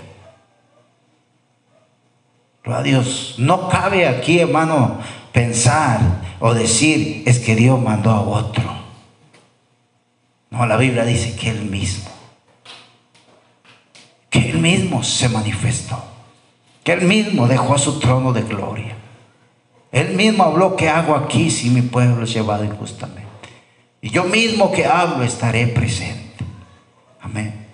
A 2.64 2.82
Dios, 2.84 3.36
no 3.38 3.68
cabe 3.68 4.08
aquí, 4.08 4.40
hermano, 4.40 5.00
pensar 5.34 6.00
o 6.40 6.54
decir 6.54 7.24
es 7.26 7.40
que 7.40 7.54
Dios 7.58 7.78
mandó 7.78 8.12
a 8.12 8.22
otro. 8.22 8.64
No, 10.52 10.66
la 10.66 10.78
Biblia 10.78 11.04
dice 11.04 11.36
que 11.36 11.50
Él 11.50 11.64
mismo, 11.66 12.10
que 14.30 14.52
Él 14.52 14.60
mismo 14.60 15.04
se 15.04 15.28
manifestó, 15.28 16.02
que 16.82 16.94
Él 16.94 17.02
mismo 17.02 17.46
dejó 17.50 17.78
su 17.78 18.00
trono 18.00 18.32
de 18.32 18.44
gloria. 18.44 19.01
Él 19.92 20.16
mismo 20.16 20.44
habló, 20.44 20.76
¿qué 20.76 20.90
hago 20.90 21.16
aquí 21.16 21.52
si 21.52 21.70
mi 21.70 21.82
pueblo 21.82 22.24
es 22.24 22.34
llevado 22.34 22.64
injustamente? 22.64 23.22
Y 24.02 24.10
yo 24.10 24.24
mismo 24.24 24.72
que 24.72 24.86
hablo 24.86 25.24
estaré 25.24 25.68
presente. 25.68 26.44
Amén. 27.20 27.68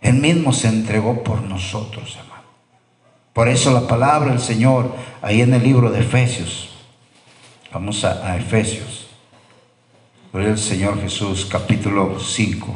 Él 0.00 0.14
mismo 0.14 0.52
se 0.52 0.68
entregó 0.68 1.22
por 1.22 1.42
nosotros, 1.42 2.16
hermano. 2.16 2.42
Por 3.32 3.48
eso 3.48 3.72
la 3.72 3.86
palabra 3.86 4.30
del 4.30 4.40
Señor, 4.40 4.94
ahí 5.20 5.42
en 5.42 5.52
el 5.52 5.62
libro 5.62 5.90
de 5.90 6.00
Efesios, 6.00 6.70
vamos 7.72 8.04
a, 8.04 8.36
Efesios, 8.36 9.08
Gloria 10.32 10.52
al 10.52 10.58
Señor 10.58 11.00
Jesús, 11.00 11.46
capítulo 11.46 12.18
5. 12.20 12.74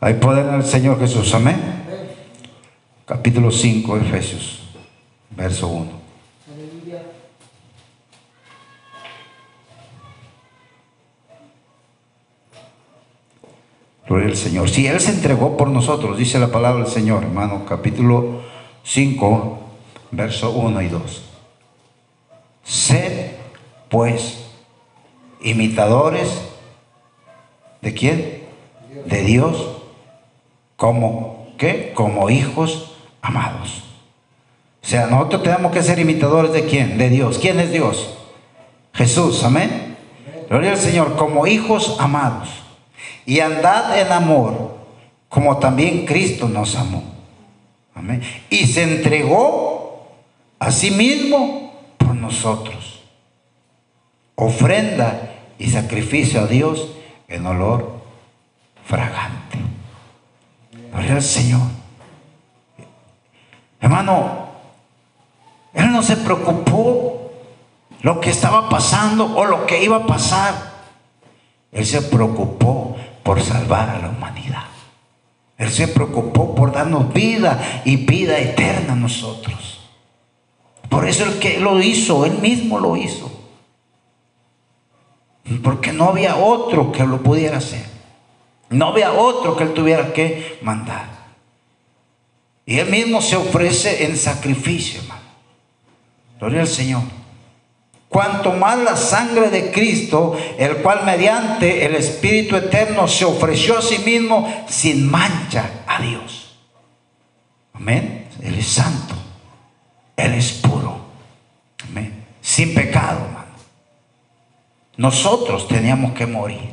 Hay 0.00 0.14
poder 0.14 0.46
en 0.46 0.54
el 0.54 0.64
Señor 0.64 0.98
Jesús, 0.98 1.34
amén. 1.34 1.60
Capítulo 3.06 3.50
5, 3.50 3.96
Efesios, 3.98 4.62
verso 5.30 5.68
1. 5.68 6.00
Gloria 14.06 14.28
al 14.28 14.36
Señor. 14.36 14.68
Si 14.68 14.88
Él 14.88 14.98
se 14.98 15.12
entregó 15.12 15.56
por 15.56 15.68
nosotros, 15.68 16.18
dice 16.18 16.40
la 16.40 16.48
palabra 16.48 16.82
del 16.82 16.92
Señor, 16.92 17.22
hermano, 17.22 17.64
capítulo 17.64 18.40
5, 18.82 19.58
verso 20.10 20.50
1 20.50 20.82
y 20.82 20.88
2. 20.88 21.22
Sed, 22.64 23.30
pues, 23.88 24.46
imitadores 25.40 26.28
de 27.82 27.94
quién? 27.94 28.42
De 29.06 29.22
Dios, 29.22 29.76
como, 30.76 31.54
¿qué? 31.56 31.92
Como 31.94 32.30
hijos 32.30 32.96
amados. 33.22 33.89
O 34.90 34.92
sea, 34.92 35.06
nosotros 35.06 35.44
tenemos 35.44 35.70
que 35.70 35.84
ser 35.84 36.00
imitadores 36.00 36.52
de 36.52 36.64
quién? 36.64 36.98
De 36.98 37.08
Dios. 37.08 37.38
¿Quién 37.38 37.60
es 37.60 37.70
Dios? 37.70 38.12
Jesús, 38.92 39.44
amén. 39.44 39.96
Gloria 40.48 40.72
al 40.72 40.78
Señor, 40.78 41.14
como 41.14 41.46
hijos 41.46 41.94
amados 42.00 42.48
y 43.24 43.38
andad 43.38 43.96
en 44.00 44.10
amor, 44.10 44.78
como 45.28 45.58
también 45.58 46.06
Cristo 46.06 46.48
nos 46.48 46.74
amó. 46.74 47.04
Amén. 47.94 48.20
Y 48.50 48.66
se 48.66 48.82
entregó 48.82 50.08
a 50.58 50.72
sí 50.72 50.90
mismo 50.90 51.72
por 51.96 52.16
nosotros. 52.16 53.04
Ofrenda 54.34 55.36
y 55.56 55.68
sacrificio 55.68 56.40
a 56.40 56.46
Dios 56.48 56.88
en 57.28 57.46
olor 57.46 57.92
fragante. 58.84 59.56
Gloria 60.90 61.12
al 61.12 61.22
Señor. 61.22 61.60
Hermano, 63.80 64.49
Él 65.72 65.92
no 65.92 66.02
se 66.02 66.16
preocupó 66.16 67.32
lo 68.02 68.20
que 68.20 68.30
estaba 68.30 68.68
pasando 68.68 69.36
o 69.36 69.44
lo 69.44 69.66
que 69.66 69.82
iba 69.82 69.98
a 69.98 70.06
pasar. 70.06 70.70
Él 71.72 71.86
se 71.86 72.02
preocupó 72.02 72.96
por 73.22 73.40
salvar 73.42 73.90
a 73.90 73.98
la 73.98 74.08
humanidad. 74.08 74.64
Él 75.58 75.70
se 75.70 75.88
preocupó 75.88 76.54
por 76.54 76.72
darnos 76.72 77.12
vida 77.12 77.82
y 77.84 77.96
vida 77.96 78.38
eterna 78.38 78.94
a 78.94 78.96
nosotros. 78.96 79.80
Por 80.88 81.06
eso 81.06 81.24
el 81.24 81.38
que 81.38 81.60
lo 81.60 81.80
hizo, 81.80 82.24
él 82.24 82.38
mismo 82.38 82.80
lo 82.80 82.96
hizo. 82.96 83.30
Porque 85.62 85.92
no 85.92 86.08
había 86.08 86.36
otro 86.36 86.90
que 86.90 87.04
lo 87.04 87.22
pudiera 87.22 87.58
hacer. 87.58 87.84
No 88.70 88.88
había 88.88 89.12
otro 89.12 89.56
que 89.56 89.64
él 89.64 89.74
tuviera 89.74 90.12
que 90.12 90.58
mandar. 90.62 91.10
Y 92.64 92.78
él 92.78 92.88
mismo 92.88 93.20
se 93.20 93.36
ofrece 93.36 94.04
en 94.04 94.16
sacrificio, 94.16 95.00
hermano. 95.00 95.19
Gloria 96.40 96.62
al 96.62 96.68
Señor. 96.68 97.02
Cuanto 98.08 98.52
más 98.52 98.78
la 98.78 98.96
sangre 98.96 99.50
de 99.50 99.70
Cristo, 99.70 100.36
el 100.58 100.78
cual 100.78 101.04
mediante 101.04 101.84
el 101.86 101.94
Espíritu 101.94 102.56
Eterno 102.56 103.06
se 103.06 103.24
ofreció 103.24 103.78
a 103.78 103.82
sí 103.82 103.98
mismo 103.98 104.64
sin 104.68 105.08
mancha 105.08 105.84
a 105.86 106.02
Dios. 106.02 106.56
Amén. 107.72 108.26
Él 108.42 108.58
es 108.58 108.66
santo. 108.66 109.14
Él 110.16 110.34
es 110.34 110.50
puro. 110.52 110.98
Amén. 111.88 112.24
Sin 112.40 112.74
pecado, 112.74 113.20
hermano. 113.26 113.46
Nosotros 114.96 115.68
teníamos 115.68 116.12
que 116.12 116.26
morir. 116.26 116.70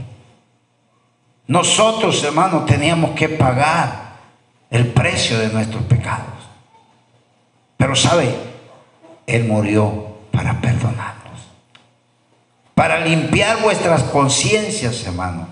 Nosotros, 1.46 2.24
hermanos, 2.24 2.66
teníamos 2.66 3.12
que 3.12 3.30
pagar 3.30 4.18
el 4.70 4.88
precio 4.88 5.38
de 5.38 5.50
nuestros 5.50 5.84
pecados. 5.84 6.26
Pero 7.78 7.96
sabe, 7.96 8.36
Él 9.28 9.44
murió 9.44 10.08
para 10.32 10.60
perdonarnos, 10.60 11.48
para 12.74 13.00
limpiar 13.02 13.62
vuestras 13.62 14.04
conciencias, 14.04 15.06
hermano, 15.06 15.48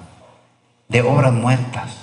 de 0.87 1.01
obras 1.01 1.33
muertas. 1.33 1.97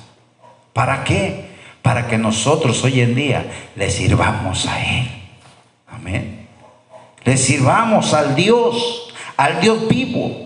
¿Para 0.72 1.02
qué? 1.02 1.50
Para 1.82 2.06
que 2.06 2.18
nosotros 2.18 2.84
hoy 2.84 3.00
en 3.00 3.14
día 3.14 3.50
le 3.74 3.90
sirvamos 3.90 4.66
a 4.66 4.80
Él. 4.84 5.10
Amén. 5.88 6.46
Le 7.24 7.36
sirvamos 7.36 8.14
al 8.14 8.36
Dios, 8.36 9.12
al 9.36 9.60
Dios 9.60 9.88
vivo 9.88 10.41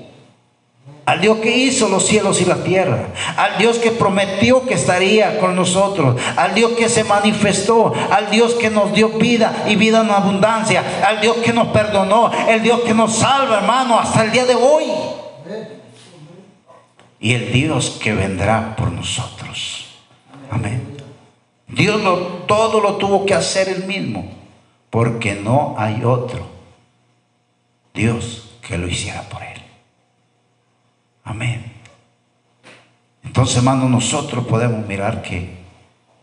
al 1.07 1.21
Dios 1.21 1.39
que 1.39 1.57
hizo 1.57 1.89
los 1.89 2.05
cielos 2.05 2.41
y 2.41 2.45
la 2.45 2.65
tierra, 2.65 3.09
al 3.37 3.59
Dios 3.59 3.79
que 3.79 3.93
prometió 3.93 4.67
que 4.67 4.75
estaría 4.75 5.39
con 5.39 5.55
nosotros, 5.55 6.21
al 6.37 6.53
Dios 6.53 6.73
que 6.73 6.89
se 6.89 7.05
manifestó, 7.05 7.95
al 8.11 8.29
Dios 8.29 8.55
que 8.55 8.71
nos 8.71 8.93
dio 8.93 9.11
vida 9.11 9.65
y 9.69 9.77
vida 9.77 10.03
en 10.03 10.11
abundancia, 10.11 10.83
al 11.07 11.21
Dios 11.21 11.37
que 11.39 11.53
nos 11.53 11.69
perdonó, 11.69 12.33
el 12.49 12.61
Dios 12.61 12.81
que 12.81 12.93
nos 12.93 13.15
salva, 13.15 13.59
hermano, 13.59 14.01
hasta 14.01 14.25
el 14.25 14.33
día 14.33 14.45
de 14.45 14.57
hoy. 14.57 14.85
Y 17.21 17.35
el 17.35 17.53
Dios 17.53 17.99
que 18.03 18.13
vendrá 18.13 18.75
por 18.75 18.91
nosotros. 18.91 19.87
Amén. 20.51 20.97
Dios 21.69 22.01
todo 22.47 22.81
lo 22.81 22.97
tuvo 22.97 23.25
que 23.25 23.35
hacer 23.35 23.69
él 23.69 23.85
mismo, 23.85 24.29
porque 24.91 25.37
no 25.37 25.77
hay 25.79 26.03
otro 26.05 26.47
Dios 27.95 28.51
que 28.67 28.77
lo 28.77 28.89
hiciera 28.89 29.23
por 29.23 29.43
él. 29.43 29.56
Amén. 31.27 31.73
Entonces, 33.25 33.57
hermano, 33.57 33.89
nosotros 33.89 34.47
podemos 34.47 34.87
mirar 34.87 35.23
que 35.23 35.59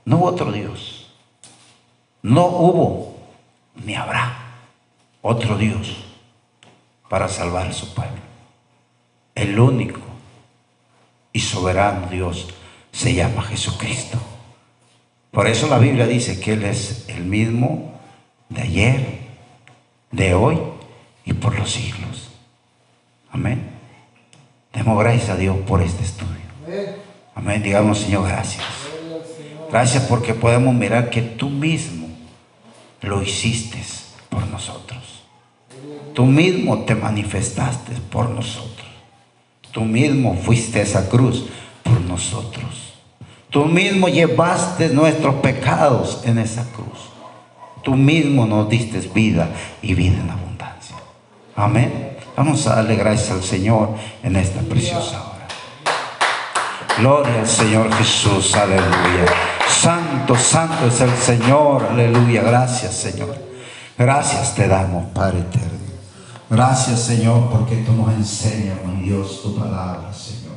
no 0.06 0.18
hubo 0.18 0.26
otro 0.28 0.52
Dios. 0.52 1.14
No 2.22 2.46
hubo 2.48 3.20
ni 3.76 3.96
habrá 3.96 4.34
otro 5.22 5.58
Dios 5.58 6.06
para 7.10 7.28
salvar 7.28 7.68
a 7.68 7.74
su 7.74 7.94
pueblo. 7.94 8.22
El 9.36 9.60
único 9.60 10.00
y 11.34 11.40
soberano 11.42 12.08
Dios 12.08 12.48
se 12.94 13.14
llama 13.14 13.42
Jesucristo. 13.42 14.18
Por 15.32 15.48
eso 15.48 15.68
la 15.68 15.80
Biblia 15.80 16.08
dice 16.08 16.40
que 16.40 16.54
Él 16.54 16.64
es 16.64 17.10
el 17.10 17.26
mismo 17.26 18.00
de 18.48 18.62
ayer, 18.62 19.20
de 20.12 20.34
hoy 20.34 20.60
y 21.26 21.34
por 21.34 21.60
los 21.60 21.72
siglos. 21.72 22.32
Amén. 23.32 23.73
Demos 24.74 25.00
gracias 25.00 25.30
a 25.30 25.36
Dios 25.36 25.56
por 25.68 25.82
este 25.82 26.04
estudio. 26.04 26.34
Amén. 27.36 27.62
Digamos, 27.62 28.00
Señor, 28.00 28.28
gracias. 28.28 28.64
Gracias 29.72 30.04
porque 30.04 30.34
podemos 30.34 30.74
mirar 30.74 31.10
que 31.10 31.22
tú 31.22 31.50
mismo 31.50 32.08
lo 33.02 33.22
hiciste 33.22 33.80
por 34.30 34.46
nosotros. 34.48 35.24
Tú 36.14 36.26
mismo 36.26 36.84
te 36.84 36.96
manifestaste 36.96 37.94
por 38.12 38.30
nosotros. 38.30 38.88
Tú 39.72 39.82
mismo 39.82 40.36
fuiste 40.36 40.80
a 40.80 40.84
esa 40.84 41.10
cruz 41.10 41.48
por 41.84 42.00
nosotros. 42.02 42.94
Tú 43.50 43.66
mismo 43.66 44.08
llevaste 44.08 44.90
nuestros 44.90 45.36
pecados 45.36 46.22
en 46.26 46.38
esa 46.38 46.64
cruz. 46.72 47.10
Tú 47.84 47.96
mismo 47.96 48.46
nos 48.46 48.70
diste 48.70 49.00
vida 49.14 49.50
y 49.82 49.94
vida 49.94 50.20
en 50.20 50.30
abundancia. 50.30 50.96
Amén. 51.56 52.13
Vamos 52.36 52.66
a 52.66 52.76
darle 52.78 52.96
gracias 52.96 53.32
al 53.32 53.44
Señor 53.44 53.90
en 54.24 54.36
esta 54.36 54.60
preciosa 54.62 55.22
hora. 55.22 55.48
Gloria 56.98 57.42
al 57.42 57.48
Señor 57.48 57.94
Jesús, 57.94 58.56
aleluya. 58.56 59.26
Santo, 59.70 60.36
santo 60.36 60.88
es 60.88 61.00
el 61.02 61.16
Señor, 61.16 61.88
aleluya. 61.92 62.42
Gracias, 62.42 62.96
Señor. 62.96 63.36
Gracias 63.98 64.56
te 64.56 64.68
damos, 64.68 65.06
Padre 65.14 65.40
eterno. 65.40 65.70
Gracias, 66.50 67.02
Señor, 67.02 67.50
porque 67.52 67.78
tú 67.78 67.94
nos 67.94 68.12
enseñas, 68.14 68.78
mi 68.84 69.04
Dios, 69.04 69.42
tu 69.44 69.56
palabra, 69.56 70.12
Señor. 70.12 70.54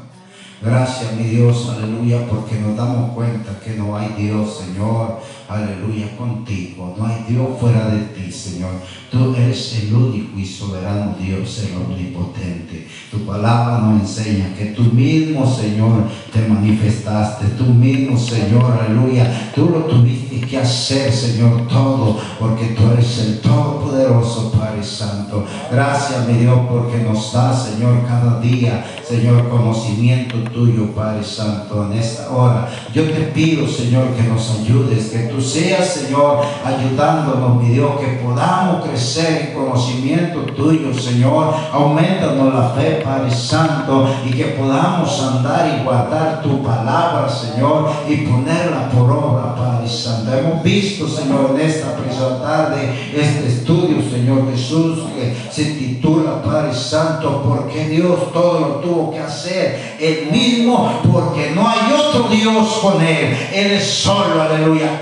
Gracias, 0.62 1.12
mi 1.12 1.24
Dios, 1.24 1.74
aleluya, 1.76 2.26
porque 2.26 2.54
nos 2.56 2.74
damos 2.76 3.12
cuenta 3.12 3.52
que 3.62 3.74
no 3.74 3.96
hay 3.96 4.08
Dios, 4.16 4.62
Señor 4.64 5.20
aleluya, 5.48 6.16
contigo. 6.16 6.94
No 6.98 7.06
hay 7.06 7.24
Dios 7.28 7.48
fuera 7.60 7.88
de 7.88 8.00
ti, 8.06 8.30
Señor. 8.30 8.72
Tú 9.10 9.34
eres 9.36 9.82
el 9.82 9.94
único 9.94 10.38
y 10.38 10.44
soberano 10.44 11.14
Dios, 11.20 11.64
el 11.64 11.76
omnipotente. 11.76 12.88
Tu 13.10 13.18
palabra 13.24 13.78
nos 13.78 14.00
enseña 14.02 14.54
que 14.54 14.66
tú 14.66 14.82
mismo, 14.84 15.46
Señor, 15.46 16.08
te 16.32 16.46
manifestaste. 16.46 17.46
Tú 17.56 17.64
mismo, 17.64 18.18
Señor, 18.18 18.78
aleluya. 18.80 19.52
Tú 19.54 19.70
lo 19.70 19.84
tuviste 19.84 20.40
que 20.40 20.58
hacer, 20.58 21.12
Señor, 21.12 21.66
todo, 21.68 22.18
porque 22.38 22.66
tú 22.66 22.82
eres 22.92 23.18
el 23.18 23.40
Todopoderoso, 23.40 24.52
Padre 24.52 24.82
Santo. 24.82 25.44
Gracias, 25.70 26.26
mi 26.28 26.34
Dios, 26.38 26.58
porque 26.68 26.98
nos 26.98 27.32
da, 27.32 27.56
Señor, 27.56 28.04
cada 28.06 28.40
día, 28.40 28.84
Señor, 29.06 29.48
conocimiento 29.48 30.38
tuyo, 30.50 30.92
Padre 30.94 31.24
Santo, 31.24 31.90
en 31.90 31.98
esta 31.98 32.30
hora. 32.30 32.68
Yo 32.92 33.04
te 33.04 33.20
pido, 33.34 33.66
Señor, 33.66 34.14
que 34.14 34.22
nos 34.24 34.50
ayudes, 34.60 35.06
que 35.06 35.18
tú 35.30 35.35
sea 35.40 35.82
Señor, 35.82 36.40
ayudándonos, 36.64 37.62
mi 37.62 37.70
Dios, 37.70 37.92
que 38.00 38.20
podamos 38.24 38.84
crecer 38.84 39.48
en 39.48 39.54
conocimiento 39.54 40.40
tuyo, 40.54 40.92
Señor. 40.94 41.54
Aumentanos 41.72 42.54
la 42.54 42.70
fe, 42.70 43.02
Padre 43.04 43.30
Santo, 43.30 44.08
y 44.24 44.30
que 44.30 44.44
podamos 44.46 45.20
andar 45.22 45.78
y 45.78 45.84
guardar 45.84 46.42
tu 46.42 46.62
palabra, 46.62 47.28
Señor, 47.28 47.90
y 48.08 48.16
ponerla 48.18 48.88
por 48.90 49.10
obra, 49.10 49.54
Padre 49.54 49.88
Santo. 49.88 50.32
Hemos 50.32 50.62
visto, 50.62 51.08
Señor, 51.08 51.52
en 51.54 51.60
esta 51.60 51.96
preciosa 51.96 52.42
tarde, 52.42 53.10
este 53.14 53.48
estudio, 53.48 53.98
Señor 54.10 54.50
Jesús, 54.50 54.98
que 55.14 55.34
se 55.50 55.64
titula, 55.72 56.42
Padre 56.42 56.74
Santo, 56.74 57.42
porque 57.46 57.88
Dios 57.88 58.32
todo 58.32 58.60
lo 58.60 58.66
tuvo 58.76 59.12
que 59.12 59.20
hacer 59.20 59.96
el 60.00 60.30
mismo, 60.30 61.00
porque 61.10 61.52
no 61.54 61.68
hay 61.68 61.92
otro 61.92 62.28
Dios 62.28 62.78
con 62.82 63.02
Él. 63.02 63.36
Él 63.52 63.72
es 63.72 63.84
solo, 63.84 64.42
aleluya 64.42 65.00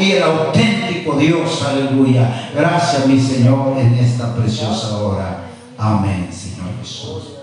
y 0.00 0.12
el 0.12 0.22
auténtico 0.22 1.16
Dios. 1.16 1.62
Aleluya. 1.66 2.50
Gracias, 2.54 3.06
mi 3.06 3.18
Señor, 3.18 3.78
en 3.78 3.94
esta 3.94 4.34
preciosa 4.34 4.98
hora. 4.98 5.44
Amén, 5.78 6.28
Señor 6.30 6.68
Jesús. 6.80 7.41